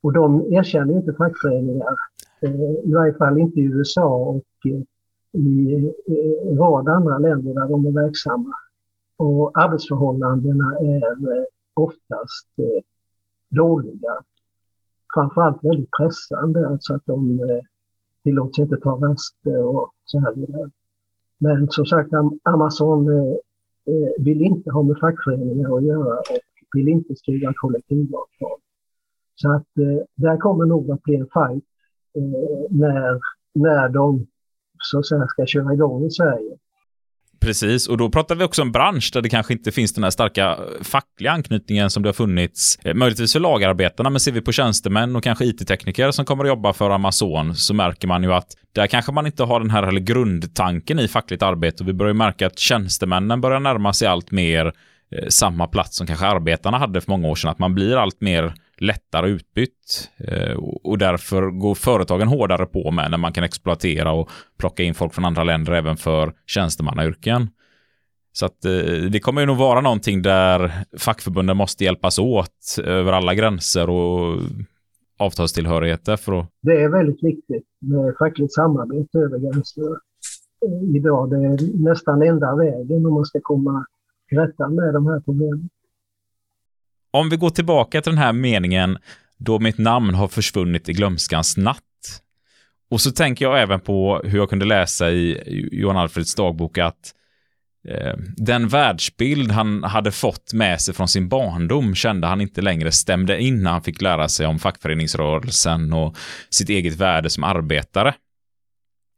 [0.01, 1.95] Och de erkänner inte fackföreningar,
[2.41, 4.81] eh, i varje fall inte i USA och eh,
[5.31, 5.75] i
[6.07, 8.53] eh, en rad andra länder där de är verksamma.
[9.17, 12.49] Och arbetsförhållandena är oftast
[13.49, 14.13] dåliga.
[15.13, 17.39] Framförallt väldigt pressande, alltså att de
[18.23, 20.69] tillåts inte ta raster och så här vidare.
[21.37, 22.09] Men som sagt,
[22.43, 23.07] Amazon
[24.17, 28.59] vill inte ha med fackföreningar att göra och vill inte skriva kollektivavtal.
[29.35, 31.63] Så att eh, där kommer nog att bli en fight
[32.17, 33.19] eh, när,
[33.53, 34.27] när de
[34.77, 36.57] så att säga, ska köra igång i Sverige.
[37.39, 40.11] Precis, och då pratar vi också om bransch där det kanske inte finns den här
[40.11, 42.79] starka eh, fackliga anknytningen som det har funnits.
[42.83, 46.47] Eh, möjligtvis för lagarbetarna, men ser vi på tjänstemän och kanske IT-tekniker som kommer att
[46.47, 49.91] jobba för Amazon så märker man ju att där kanske man inte har den här
[49.91, 54.73] grundtanken i fackligt arbete och vi börjar märka att tjänstemännen börjar närma sig allt mer
[55.17, 57.51] Eh, samma plats som kanske arbetarna hade för många år sedan.
[57.51, 63.11] Att man blir allt mer lättare utbytt eh, och därför går företagen hårdare på med
[63.11, 67.49] när man kan exploatera och plocka in folk från andra länder även för tjänstemannayrken.
[68.33, 68.71] Så att eh,
[69.11, 74.39] det kommer ju nog vara någonting där fackförbunden måste hjälpas åt över alla gränser och
[75.19, 76.49] avtalstillhörigheter för att...
[76.61, 79.99] Det är väldigt viktigt med fackligt samarbete över gränserna
[80.95, 81.29] idag.
[81.29, 83.85] Det är nästan enda vägen om man ska komma
[84.31, 85.69] rätta med de här problemen.
[87.11, 88.97] Om vi går tillbaka till den här meningen
[89.37, 91.81] då mitt namn har försvunnit i glömskans natt.
[92.89, 97.13] Och så tänker jag även på hur jag kunde läsa i Johan Alfreds dagbok att
[97.87, 102.91] eh, den världsbild han hade fått med sig från sin barndom kände han inte längre
[102.91, 106.17] stämde in när han fick lära sig om fackföreningsrörelsen och
[106.49, 108.15] sitt eget värde som arbetare.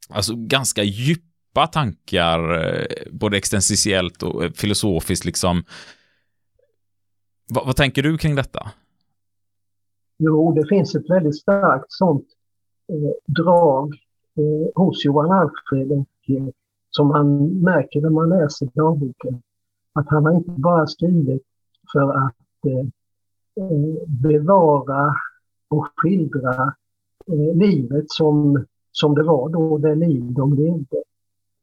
[0.09, 1.23] Alltså ganska djup
[1.57, 5.63] djupa tankar, eh, både existentiellt och eh, filosofiskt liksom,
[7.49, 8.71] vad, vad, tänker du kring detta?
[10.17, 12.25] Jo, det finns ett väldigt starkt sånt
[12.89, 13.93] eh, drag
[14.37, 16.47] eh, hos Johan Alfred och, eh,
[16.89, 19.41] som man märker när man läser dagboken.
[19.93, 21.43] Att han har inte bara skrivit
[21.91, 22.87] för att eh,
[23.63, 25.15] eh, bevara
[25.69, 26.73] och skildra
[27.27, 31.03] eh, livet som, som det var då, det liv de levde.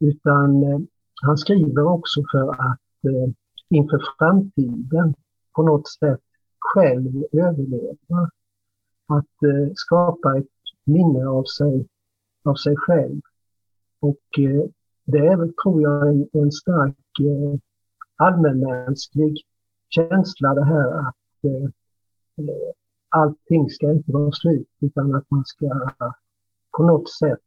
[0.01, 0.81] Utan eh,
[1.23, 3.33] han skriver också för att eh,
[3.69, 5.15] inför framtiden
[5.55, 6.21] på något sätt
[6.59, 8.31] själv överleva.
[9.07, 10.47] Att eh, skapa ett
[10.85, 11.87] minne av sig,
[12.45, 13.21] av sig själv.
[14.01, 14.65] Och eh,
[15.05, 17.61] det är väl, tror jag, en, en stark eh,
[18.17, 19.37] allmänmänsklig
[19.89, 21.65] känsla det här att eh,
[22.39, 22.73] eh
[23.09, 25.91] allting ska inte vara slut utan att man ska
[26.77, 27.41] på något sätt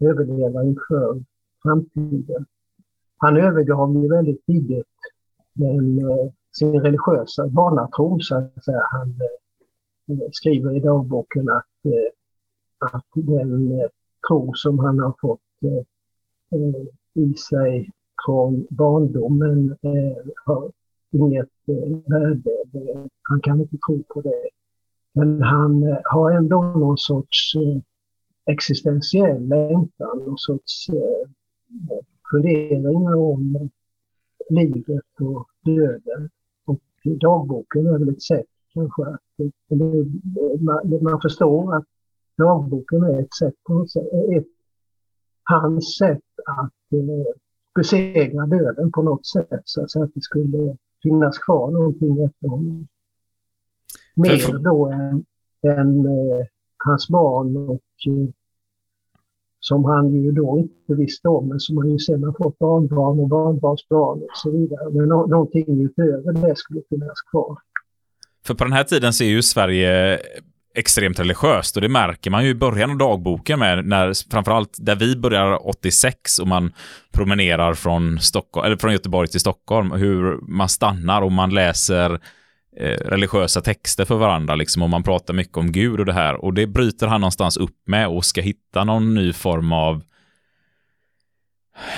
[0.00, 1.24] överleva inför
[1.62, 2.46] framtiden.
[3.16, 4.86] Han övergav ju väldigt tidigt
[5.58, 8.82] den eh, sin religiösa barnatro så att säga.
[8.90, 9.14] Han
[10.08, 13.80] eh, skriver i dagboken att, eh, att den
[14.28, 15.40] tro som han har fått
[17.14, 17.90] i sig
[18.26, 19.76] från barndomen
[20.44, 20.72] har
[21.10, 21.48] inget
[22.06, 22.50] värde.
[23.22, 24.48] Han kan inte tro på det.
[25.12, 27.52] Men han har ändå någon sorts
[28.46, 30.86] existentiell längtan, någon sorts
[32.30, 33.70] funderingar om
[34.50, 36.30] livet och döden
[37.04, 39.20] dagboken är väl ett sätt kanske att
[40.60, 41.84] man, man förstår att
[42.36, 44.46] dagboken är ett sätt på något sätt, ett,
[45.42, 47.34] hans sätt att eh,
[47.74, 52.48] besegra döden på något sätt så att, så att det skulle finnas kvar någonting efter
[52.48, 52.88] honom.
[54.14, 55.24] Mer då än,
[55.62, 56.46] än eh,
[56.84, 58.28] hans barn och eh,
[59.60, 63.20] som han ju då inte visste om, men som han ju sen har fått barnbarn
[63.20, 64.90] och barnbarnsbarn och så vidare.
[64.92, 67.56] Men no någonting utöver det skulle finnas kvar.
[68.46, 70.18] För på den här tiden så är ju Sverige
[70.74, 74.96] extremt religiöst och det märker man ju i början av dagboken med när framförallt där
[74.96, 76.72] vi börjar 86 och man
[77.12, 82.18] promenerar från Stockholm eller från Göteborg till Stockholm hur man stannar och man läser Eh,
[82.80, 86.34] Eh, religiösa texter för varandra liksom och man pratar mycket om Gud och det här
[86.34, 90.02] och det bryter han någonstans upp med och ska hitta någon ny form av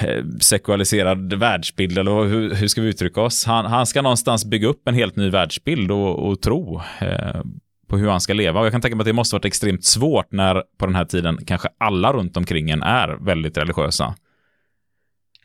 [0.01, 3.44] eh, sekualiserad världsbild eller hur, hur ska vi uttrycka oss?
[3.44, 7.40] Han, han, ska någonstans bygga upp en helt ny världsbild och, och tro eh,
[7.89, 8.61] på hur han ska leva.
[8.61, 11.05] Och jag kan tänka mig att det måste varit extremt svårt när på den här
[11.05, 14.15] tiden kanske alla runt omkring en är väldigt religiösa.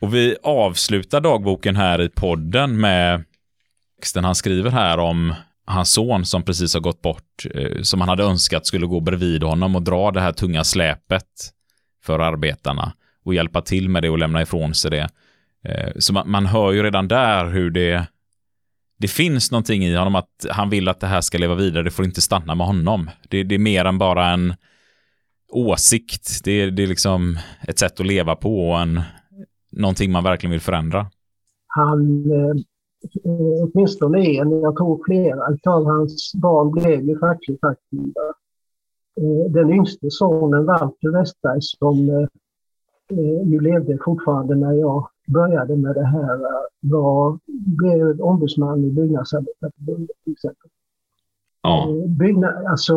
[0.00, 3.24] Och vi avslutar dagboken här i podden med
[4.00, 5.34] texten han skriver här om
[5.66, 9.42] hans son som precis har gått bort, eh, som han hade önskat skulle gå bredvid
[9.42, 11.26] honom och dra det här tunga släpet
[12.04, 12.92] för arbetarna
[13.24, 15.08] och hjälpa till med det och lämna ifrån sig det.
[15.64, 18.06] Eh, så man, man hör ju redan där hur det
[18.98, 21.90] det finns någonting i honom att han vill att det här ska leva vidare, det
[21.90, 23.10] får inte stanna med honom.
[23.28, 24.54] Det, det är mer än bara en
[25.48, 29.02] åsikt, det, det är liksom ett sätt att leva på och en,
[29.72, 31.10] någonting man verkligen vill förändra.
[31.66, 32.75] Han Eh,
[33.62, 38.20] åtminstone en, jag tror flera av hans barn blev ju fackligt aktiva.
[39.20, 42.28] eh, den yngste sonen Walter Westberg som eh,
[43.18, 46.40] eh, ju levde fortfarande när jag började med det här
[46.80, 47.38] var,
[47.78, 50.70] blev ombudsman i Byggnadsarbetareförbundet till exempel.
[51.62, 51.88] Ja.
[52.06, 52.94] Byggnad, alltså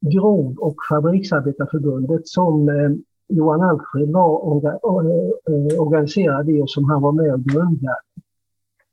[0.00, 2.70] Grov och Fabriksarbetarförbundet som
[3.28, 4.44] Johan Alfred var
[5.78, 7.96] organiserad i och som han var med och grundade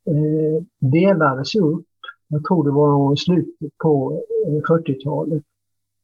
[0.05, 1.85] Eh, delades upp
[2.27, 5.43] jag tror det var i slutet på eh, 40-talet.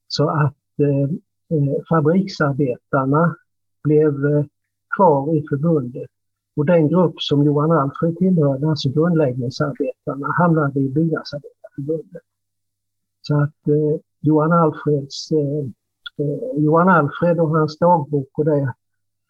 [0.07, 1.09] Så att eh,
[1.57, 3.35] eh fabriksarbetarna
[3.83, 4.13] blev
[4.95, 6.09] kvar i förbundet.
[6.55, 12.21] Och den grupp som Johan Alfred tillhörde, alltså grundläggningsarbetarna, hamnade i Byggnadsarbetarförbundet.
[13.21, 15.65] Så att eh, Johan Alfreds eh,
[16.25, 18.73] eh, Johan Alfred och hans dagbok och det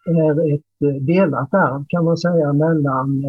[0.05, 3.23] är ett delat arv kan man säga mellan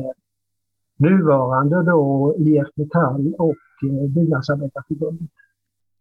[1.01, 5.31] nuvarande då IF Metall och eh, Byggnadsarbetarförbundet.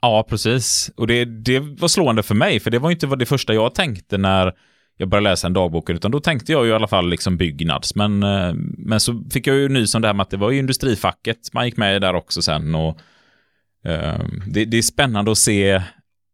[0.01, 0.91] Ja, precis.
[0.97, 4.17] Och det, det var slående för mig, för det var inte det första jag tänkte
[4.17, 4.53] när
[4.97, 7.95] jag började läsa en dagbok, utan då tänkte jag ju i alla fall liksom Byggnads.
[7.95, 10.51] Men, eh, men så fick jag ju nys om det här med att det var
[10.51, 12.75] ju industrifacket man gick med i där också sen.
[12.75, 12.97] Och,
[13.83, 15.83] eh, det, det, är spännande att se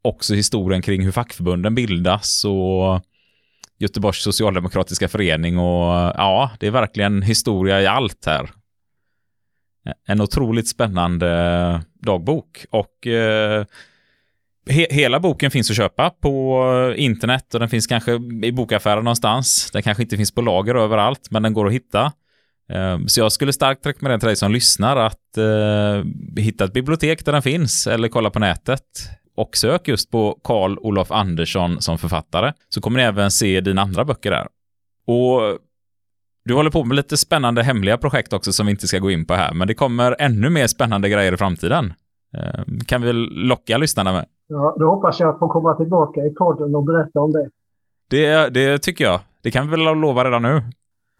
[0.01, 3.01] också historien kring hur fackförbunden bildas och
[3.79, 8.49] Göteborgs socialdemokratiska förening och ja, det är verkligen historia i allt här.
[10.07, 13.65] En otroligt spännande dagbok och eh,
[14.69, 16.63] he hela boken finns att köpa på
[16.97, 19.71] internet och den finns kanske i bokaffären någonstans.
[19.71, 22.11] Den kanske inte finns på lager överallt, men den går att hitta.
[22.69, 26.03] Eh, så jag skulle starkt rekommendera till dig som lyssnar att eh,
[26.43, 28.81] hitta ett bibliotek där den finns eller kolla på nätet
[29.35, 33.81] och sök just på Carl Olof Andersson som författare så kommer ni även se dina
[33.81, 34.47] andra böcker där.
[35.07, 35.59] Och
[36.45, 39.25] du håller på med lite spännande hemliga projekt också som vi inte ska gå in
[39.25, 41.93] på här, men det kommer ännu mer spännande grejer i framtiden.
[42.37, 44.25] Eh, kan vi locka lyssnarna med?
[44.47, 47.49] Ja, då hoppas jag att få komma tillbaka i podden och berätta om det.
[48.09, 49.19] Det, det tycker jag.
[49.41, 50.61] Det kan vi väl lova redan nu.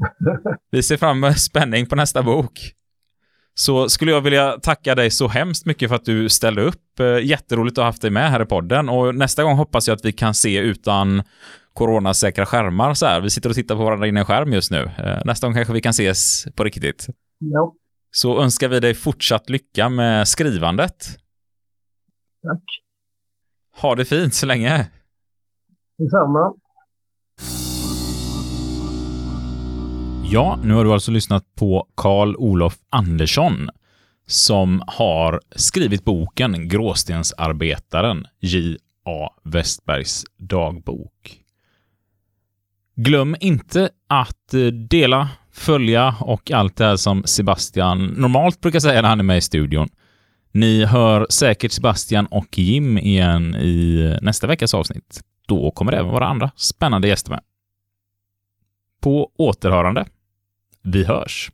[0.72, 2.60] Vi ser fram emot spänning på nästa bok
[3.58, 7.00] så skulle jag vilja tacka dig så hemskt mycket för att du ställde upp.
[7.00, 9.96] Eh, jätteroligt att ha haft dig med här i podden och nästa gång hoppas jag
[9.96, 11.24] att vi kan se utan
[11.74, 13.22] coronasäkra skärmar så här.
[13.22, 14.92] Vi sitter och tittar på varandra in i en skärm just nu.
[14.98, 17.08] Eh, nästa gång kanske vi kan ses på riktigt.
[17.38, 17.74] Ja.
[18.12, 21.08] Så önskar vi dig fortsatt lycka med skrivandet.
[22.44, 22.64] Tack.
[23.82, 24.88] Ha det fint så länge.
[25.98, 26.54] Detsamma.
[30.32, 33.70] Ja, nu har du alltså lyssnat på Karl Olof Andersson
[34.28, 39.30] som har skrivit boken Gråstensarbetaren, J.A.
[39.44, 41.42] Westbergs dagbok.
[42.96, 49.02] Glöm inte att eh, dela, följa och allt det här som Sebastian normalt brukar säga
[49.02, 49.90] när han är med i studion.
[50.52, 55.22] Ni hör säkert Sebastian och Jim igen i eh, nästa veckas avsnitt.
[55.48, 57.42] Då kommer det även vara andra spännande gäster med.
[59.02, 60.06] På återhörande.
[60.88, 61.52] Vi hörs!